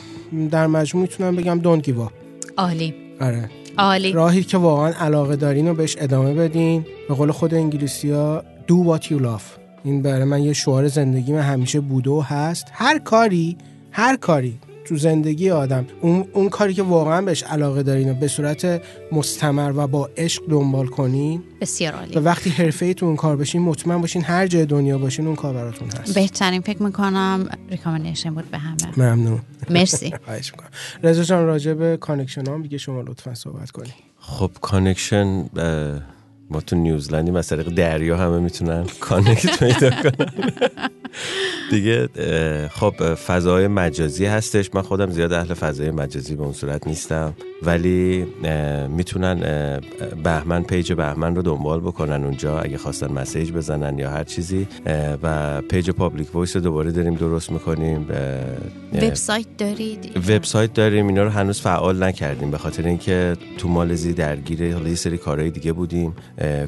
در 0.51 0.67
مجموع 0.67 1.01
می‌تونم 1.01 1.35
بگم 1.35 1.59
don't 1.59 1.85
give 1.85 1.99
up 1.99 2.11
عالی. 2.57 2.93
آره. 3.21 3.49
عالی. 3.77 4.11
راهی 4.11 4.43
که 4.43 4.57
واقعا 4.57 4.93
علاقه 4.99 5.35
دارین 5.35 5.67
و 5.67 5.73
بهش 5.73 5.95
ادامه 5.99 6.33
بدین. 6.33 6.85
به 7.09 7.15
قول 7.15 7.31
خود 7.31 7.53
انگلیسی 7.53 8.11
ها 8.11 8.43
do 8.67 8.73
what 8.89 9.03
you 9.03 9.21
love. 9.21 9.59
این 9.83 10.01
برای 10.01 10.23
من 10.23 10.41
یه 10.41 10.53
شعار 10.53 10.87
زندگی 10.87 11.33
من 11.33 11.41
همیشه 11.41 11.79
بوده 11.79 12.09
و 12.09 12.21
هست. 12.25 12.65
هر 12.71 12.99
کاری 12.99 13.57
هر 13.91 14.15
کاری 14.15 14.59
تو 14.85 14.95
زندگی 14.97 15.49
آدم 15.49 15.85
اون, 16.01 16.25
اون 16.33 16.49
کاری 16.49 16.73
که 16.73 16.83
واقعا 16.83 17.21
بهش 17.21 17.43
علاقه 17.43 17.83
دارین 17.83 18.11
و 18.11 18.13
به 18.13 18.27
صورت 18.27 18.81
مستمر 19.11 19.73
و 19.75 19.87
با 19.87 20.09
عشق 20.17 20.43
دنبال 20.49 20.87
کنین 20.87 21.43
بسیار 21.61 21.93
و 21.95 21.97
عالی 21.97 22.19
وقتی 22.19 22.49
حرفه 22.49 22.93
تو 22.93 23.05
اون 23.05 23.15
کار 23.15 23.35
بشین 23.35 23.61
مطمئن 23.61 24.01
باشین 24.01 24.23
هر 24.23 24.47
جای 24.47 24.65
دنیا 24.65 24.97
باشین 24.97 25.27
اون 25.27 25.35
کار 25.35 25.53
براتون 25.53 25.87
هست. 25.99 26.15
بهترین 26.15 26.61
فکر 26.61 26.83
می‌کنم 26.83 27.49
recommendation 27.69 28.33
بود 28.33 28.51
به 28.51 28.57
همه. 28.57 28.75
ممنون. 28.97 29.39
مرسی. 29.69 30.13
خواهش 30.25 30.51
می‌کنم. 30.51 30.69
رضا 31.03 31.23
جان 31.23 31.45
راجع 31.45 31.73
به 31.73 31.97
connection 31.97 32.47
هم 32.47 32.61
دیگه 32.61 32.77
شما 32.77 33.01
لطفا 33.01 33.33
صحبت 33.33 33.71
کنید 33.71 33.93
خب 34.19 34.51
connection 34.61 35.49
ما 36.49 36.61
تو 36.61 36.75
نیوزلندیم 36.75 37.35
از 37.35 37.47
طریق 37.47 37.69
دریا 37.69 38.17
همه 38.17 38.39
می‌تونن 38.39 38.85
connect 38.99 39.59
پیدا 39.59 39.89
کنن. 39.89 40.31
دیگه 41.71 42.09
خب 42.67 43.13
فضای 43.13 43.67
مجازی 43.67 44.25
هستش. 44.25 44.69
من 44.73 44.81
خودم 44.81 45.11
زیاد 45.11 45.33
اهل 45.33 45.53
فضای 45.53 45.91
مجازی 45.91 46.35
به 46.35 46.43
اون 46.43 46.53
صورت 46.53 46.87
نیستم. 46.87 47.33
ولی 47.63 48.25
می‌تونن 48.89 49.39
بهمن 50.23 50.63
page 50.63 50.93
بهمن 50.93 51.35
رو 51.35 51.41
دنبال 51.41 51.79
بکنن 51.79 52.23
اونجا. 52.23 52.59
اگه 52.59 52.77
خواستن 52.77 53.11
message 53.11 53.51
بزنن 53.51 53.99
یا 53.99 54.09
هر 54.09 54.23
چیزی 54.23 54.67
و 55.23 55.61
page 55.61 55.89
Public 55.89 56.35
Voice 56.35 56.55
رو 56.55 56.61
دوباره 56.61 56.91
داریم 56.91 57.15
درست 57.15 57.51
می‌کنیم. 57.51 58.07
وبسایت 58.93 59.47
دارید؟ 59.57 60.17
وبسایت 60.17 60.73
داریم. 60.73 61.07
اینا 61.07 61.23
رو 61.23 61.29
هنوز 61.29 61.61
فعال 61.61 62.03
نکردیم 62.03 62.51
به 62.51 62.57
خاطر 62.57 62.87
اینکه 62.87 63.35
تو 63.57 63.67
مالزی 63.67 64.13
درگیر 64.13 64.73
حالا 64.73 64.89
یه 64.89 64.95
سری 64.95 65.17
کارهای 65.17 65.49
دیگه 65.49 65.73
بودیم. 65.73 66.15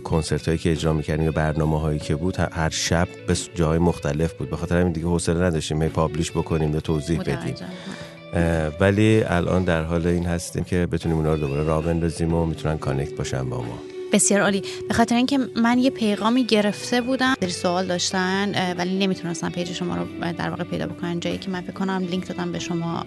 کنسرت 0.04 0.46
هایی 0.46 0.58
که 0.58 0.72
اجرا 0.72 0.94
می‌کردیم 0.94 1.26
یا 1.26 1.32
برنامه 1.32 1.80
هایی 1.80 2.00
که 2.00 2.16
بود 2.16 2.38
هر 2.38 2.70
شب 2.70 3.08
به 3.28 3.36
جای 3.56 3.78
مختلف 3.78 4.29
بود. 4.34 4.50
به 4.50 4.56
خاطر 4.56 4.80
همین 4.80 4.94
دیگه 4.94 5.08
حوصله 5.08 5.44
نداشتیم 5.44 5.82
هی 5.82 5.90
publish 5.90 6.32
بکنیم 6.32 6.74
یا 6.74 6.80
توضیح 6.80 7.20
بدیم. 7.22 7.56
ولی 8.80 9.24
الان 9.24 9.64
در 9.64 9.84
حال 9.84 10.08
این 10.08 10.26
هستیم 10.26 10.64
که 10.64 10.86
بتونیم 10.92 11.18
اونا 11.18 11.34
رو 11.34 11.40
دوباره 11.40 11.64
راه 11.64 11.84
بندازیم 11.84 12.34
و 12.34 12.46
می‌تونن 12.46 12.78
connect 12.78 13.16
باشن 13.16 13.50
با 13.50 13.58
ما. 13.58 13.80
بسیار 14.14 14.42
عالی. 14.42 14.64
به 14.88 14.94
خاطر 14.94 15.16
اینکه 15.16 15.40
من 15.56 15.80
یه 15.80 15.90
پیغامی 15.90 16.46
گرفته 16.46 17.02
بودم 17.02 17.34
سری 17.42 17.52
سوال 17.52 17.88
داشتن 17.88 18.74
ولی 18.78 18.98
نمی‌تونستم 18.98 19.50
page 19.50 19.72
شما 19.74 19.96
رو 19.96 20.06
در 20.38 20.50
واقع 20.50 20.64
پیدا 20.64 20.88
بکنن. 20.88 21.20
جایی 21.20 21.38
که 21.38 21.50
من 21.50 21.62
فکر 21.62 21.72
کنم 21.72 22.08
لینک 22.12 22.28
دادم 22.28 22.52
به 22.52 22.60
شما 22.60 23.06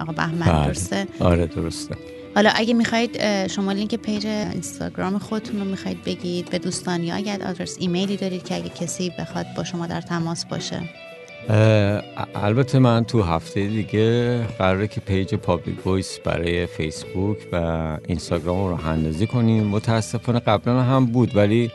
آقا 0.00 0.12
بهمن. 0.12 0.66
درسته؟ 0.66 1.06
آره 1.20 1.46
درسته. 1.46 1.96
حالا 2.34 2.50
اگه 2.54 2.74
می‌خواید 2.74 3.46
شما 3.46 3.72
لینک 3.72 3.94
page 3.94 4.26
اینستاگرام 4.26 5.18
خودتون 5.18 5.60
رو 5.60 5.64
می‌خواید 5.64 6.04
بگید 6.04 6.50
به 6.50 6.58
دوستان 6.58 7.04
یا 7.04 7.14
اگر 7.14 7.42
آدرس 7.42 7.76
ایمیلی 7.80 8.16
دارید 8.16 8.44
که 8.44 8.54
اگه 8.54 8.68
کسی 8.68 9.12
بخواد 9.18 9.46
با 9.56 9.64
شما 9.64 9.86
در 9.86 10.00
تماس 10.00 10.44
باشه. 10.44 10.82
البته 12.34 12.78
من 12.78 13.04
تو 13.04 13.22
هفته 13.22 13.66
دیگه 13.66 14.38
قراره 14.42 14.88
که 14.88 15.00
page 15.00 15.34
Public 15.34 15.86
Voice 15.86 16.18
برای 16.18 16.66
فیسبوک 16.66 17.38
و 17.52 17.56
اینستاگرام 18.08 18.68
راه 18.68 18.88
اندازی 18.88 19.26
کنیم. 19.26 19.64
متاسفانه 19.64 20.38
قبلا 20.38 20.82
هم 20.82 21.06
بود 21.06 21.36
ولی 21.36 21.70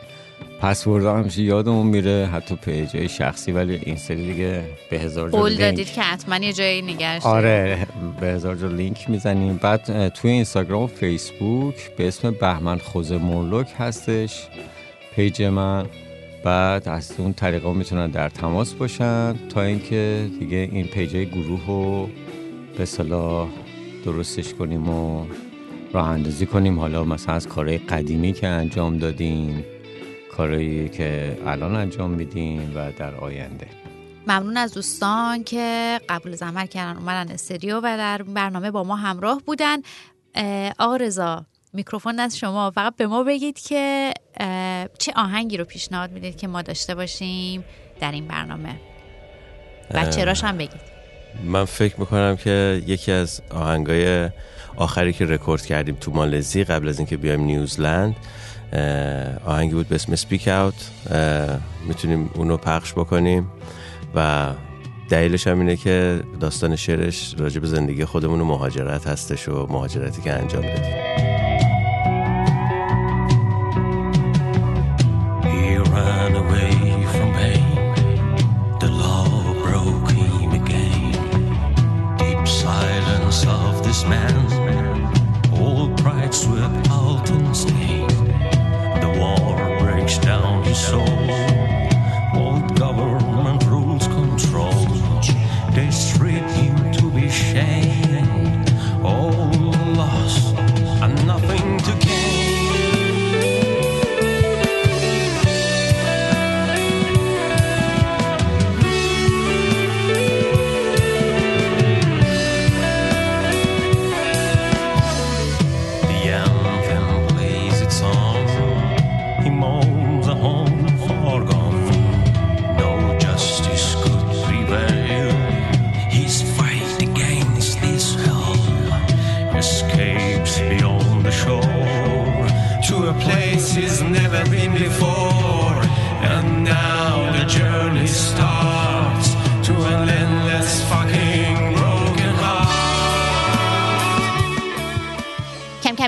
پسورد 0.60 1.04
همیشه 1.04 1.42
یادمون 1.42 1.86
میره. 1.86 2.28
حتی 2.32 2.56
page 2.56 3.06
شخصی 3.06 3.52
ولی 3.52 3.80
این 3.82 3.96
سری 3.96 4.32
دیگه 4.32 4.62
به 4.90 4.98
هزار 4.98 5.30
جا 5.30 5.46
لینک. 5.46 5.60
دادید 5.60 5.92
که 5.92 6.02
حتما 6.02 6.36
یه 6.36 6.52
جایی 6.52 6.82
نگهش 6.82 7.22
داره 7.22 7.86
به 8.20 8.26
هزار 8.26 8.54
جا 8.56 8.68
لینک 8.68 9.10
می‌زنیم. 9.10 9.56
بعد 9.56 10.08
توی 10.08 10.30
اینستاگرام 10.30 10.82
و 10.82 10.86
فیسبوک 10.86 11.96
به 11.96 12.08
اسم 12.08 12.30
بهمن 12.30 12.78
خوزه 12.78 13.18
مولوک 13.18 13.68
هستش. 13.78 14.46
page 15.16 15.42
من. 15.42 15.86
بعد 16.44 16.88
از 16.88 17.14
اون 17.18 17.32
طریقا 17.32 17.72
می‌تونن 17.72 18.10
در 18.10 18.28
تماس 18.28 18.74
باشن. 18.74 19.36
تا 19.48 19.62
اینکه 19.62 20.26
دیگه 20.40 20.68
این 20.72 20.86
پیج 20.86 21.16
گروه 21.16 21.60
رو 21.66 22.08
به 22.78 22.84
صلاح 22.84 23.48
درستش 24.04 24.54
کنیم 24.54 24.88
و 24.88 25.26
راه 25.92 26.08
اندازی 26.08 26.46
کنیم. 26.46 26.78
حالا 26.78 27.04
مثلا 27.04 27.34
از 27.34 27.48
کارهای 27.48 27.78
قدیمی 27.78 28.32
که 28.32 28.46
انجام 28.46 28.98
دادیم. 28.98 29.64
کارهایی 30.38 30.88
که 30.88 31.38
الان 31.46 31.76
انجام 31.76 32.10
میدیم 32.10 32.72
و 32.74 32.92
در 32.92 33.14
آینده. 33.14 33.66
ممنون 34.26 34.56
از 34.56 34.74
دوستان 34.74 35.44
که 35.44 36.00
قبول 36.08 36.34
زحمت 36.34 36.70
کردن 36.70 36.96
اومدن 36.96 37.32
استودیو 37.32 37.78
و 37.78 37.80
در 37.82 38.22
برنامه 38.22 38.70
با 38.70 38.84
ما 38.84 38.96
همراه 38.96 39.42
بودن. 39.46 39.78
آقا 40.78 40.96
رضا 40.96 41.46
میکروفون 41.72 42.20
از 42.20 42.38
شما. 42.38 42.70
فقط 42.70 42.96
به 42.96 43.06
ما 43.06 43.22
بگید 43.22 43.58
که 43.60 44.12
چه 44.98 45.12
آهنگی 45.16 45.56
رو 45.56 45.64
پیشنهاد 45.64 46.12
می‌دید 46.12 46.36
که 46.36 46.48
ما 46.48 46.62
داشته 46.62 46.94
باشیم 46.94 47.64
در 48.00 48.12
این 48.12 48.28
برنامه؟ 48.28 48.74
و 49.94 50.06
چراش 50.06 50.44
هم 50.44 50.58
بگید. 50.58 50.98
من 51.44 51.64
فکر 51.64 52.00
می‌کنم 52.00 52.36
که 52.36 52.82
یکی 52.86 53.12
از 53.12 53.42
آهنگای 53.50 54.30
آخری 54.76 55.12
که 55.12 55.26
رکورد 55.26 55.66
کردیم 55.66 55.94
تو 55.94 56.10
مالزی 56.10 56.64
قبل 56.64 56.88
از 56.88 56.98
اینکه 56.98 57.16
بیایم 57.16 57.40
نیوزلند 57.40 58.16
آهنگی 59.44 59.74
بود 59.74 59.88
به 59.88 59.94
اسم 59.94 60.14
Speak 60.14 60.48
Out 60.48 60.90
می‌تونیم 61.88 62.30
اونو 62.34 62.56
پخش 62.56 62.92
بکنیم. 62.92 63.50
و 64.14 64.46
دلیلش 65.08 65.46
هم 65.46 65.60
اینه 65.60 65.76
که 65.76 66.20
داستان 66.40 66.76
شعرش 66.76 67.34
راجع 67.38 67.64
زندگی 67.64 68.04
خودمون 68.04 68.40
و 68.40 68.44
مهاجرت 68.44 69.06
هستش 69.06 69.48
و 69.48 69.66
مهاجرتی 69.70 70.22
که 70.22 70.32
انجام 70.32 70.62
دادیم. 70.62 71.47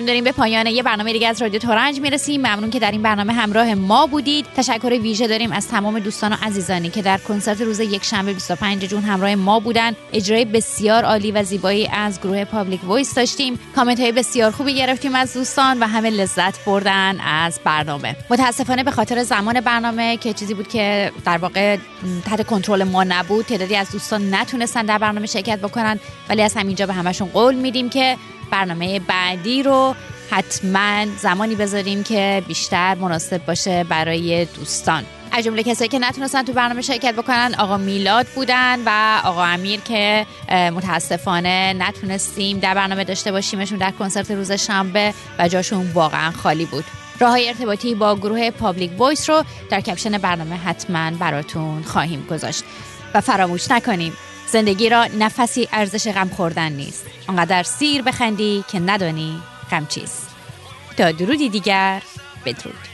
کم 0.00 0.06
داریم 0.06 0.24
به 0.24 0.32
پایان 0.32 0.66
یه 0.66 0.82
برنامه 0.82 1.12
دیگه 1.12 1.28
از 1.28 1.42
رادیو 1.42 1.60
ترنج 1.60 2.00
می‌رسیم. 2.00 2.40
ممنون 2.40 2.70
که 2.70 2.78
در 2.78 2.90
این 2.90 3.02
برنامه 3.02 3.32
همراه 3.32 3.74
ما 3.74 4.06
بودید. 4.06 4.46
تشکر 4.56 4.98
ویژه 5.02 5.26
داریم 5.26 5.52
از 5.52 5.68
تمام 5.68 5.98
دوستان 5.98 6.32
و 6.32 6.36
عزیزانی 6.42 6.90
که 6.90 7.02
در 7.02 7.18
کنسرت 7.18 7.60
روز 7.60 7.80
یک 7.80 8.04
شنبه 8.04 8.32
25 8.32 8.84
June 8.84 9.02
همراه 9.02 9.34
ما 9.34 9.60
بودن. 9.60 9.92
اجرای 10.12 10.44
بسیار 10.44 11.04
عالی 11.04 11.32
و 11.32 11.42
زیبایی 11.42 11.88
از 11.92 12.20
گروه 12.20 12.44
Public 12.44 12.84
Voice 12.84 13.14
داشتیم. 13.14 13.58
کامنت 13.74 14.00
های 14.00 14.12
بسیار 14.12 14.50
خوبی 14.50 14.74
گرفتیم 14.74 15.14
از 15.14 15.34
دوستان 15.34 15.78
و 15.78 15.86
همه 15.86 16.10
لذت 16.10 16.64
بردن 16.64 17.20
از 17.20 17.60
برنامه. 17.64 18.16
متاسفانه 18.30 18.84
به 18.84 18.90
خاطر 18.90 19.22
زمان 19.22 19.60
برنامه 19.60 20.16
که 20.16 20.32
چیزی 20.32 20.54
بود 20.54 20.68
که 20.68 21.12
در 21.24 21.38
واقع 21.38 21.76
تحت 22.24 22.46
کنترل 22.46 22.84
ما 22.84 23.04
نبود 23.04 23.44
تعدادی 23.44 23.76
از 23.76 23.90
دوستان 23.90 24.34
نتونستن 24.34 24.82
در 24.82 24.98
برنامه 24.98 25.26
شرکت 25.26 25.58
بکنن. 25.58 26.00
ولی 26.28 26.42
از 26.42 26.54
همینجا 26.54 26.86
به 26.86 26.92
همشون 26.92 27.28
قول 27.28 27.54
میدیم 27.54 27.90
که 27.90 28.16
برنامه 28.50 29.00
بعدی 29.00 29.62
رو 29.62 29.94
حتما 30.30 31.06
زمانی 31.18 31.54
بذاریم 31.54 32.02
که 32.02 32.42
بیشتر 32.48 32.94
مناسب 32.94 33.46
باشه 33.46 33.84
برای 33.84 34.44
دوستان. 34.44 35.04
از 35.32 35.44
جمله 35.44 35.62
کسایی 35.62 35.88
که 35.88 35.98
نتونستن 35.98 36.42
تو 36.42 36.52
برنامه 36.52 36.82
شرکت 36.82 37.14
بکنن 37.14 37.54
آقا 37.58 37.76
میلاد 37.76 38.26
بودن 38.26 38.78
و 38.86 39.20
آقا 39.24 39.44
امیر 39.44 39.80
که 39.80 40.26
متاسفانه 40.50 41.72
نتونستیم 41.78 42.58
در 42.58 42.74
برنامه 42.74 43.04
داشته 43.04 43.32
باشیمشون 43.32 43.78
در 43.78 43.90
کنسرت 43.90 44.30
روز 44.30 44.52
شنبه 44.52 45.14
و 45.38 45.48
جاشون 45.48 45.90
واقعا 45.94 46.30
خالی 46.30 46.64
بود. 46.64 46.84
راه 47.20 47.30
های 47.30 47.48
ارتباطی 47.48 47.94
با 47.94 48.16
گروه 48.16 48.50
Public 48.50 48.90
Voice 48.98 49.30
رو 49.30 49.44
در 49.70 49.80
caption 49.80 50.18
برنامه 50.18 50.56
حتما 50.56 51.10
براتون 51.10 51.82
خواهیم 51.82 52.26
گذاشت. 52.30 52.64
و 53.14 53.20
فراموش 53.20 53.70
نکنیم 53.70 54.12
زندگی 54.52 54.88
را 54.88 55.04
نفسی 55.04 55.68
ارزش 55.72 56.08
غم 56.08 56.28
خوردن 56.28 56.72
نیست 56.72 57.06
آنقدر 57.28 57.62
سیر 57.62 58.02
بخندی 58.02 58.64
که 58.72 58.80
ندانی 58.80 59.42
غم 59.70 59.86
چیست 59.86 60.28
تا 60.96 61.12
درودی 61.12 61.48
دیگر 61.48 62.02
بدرود. 62.44 62.89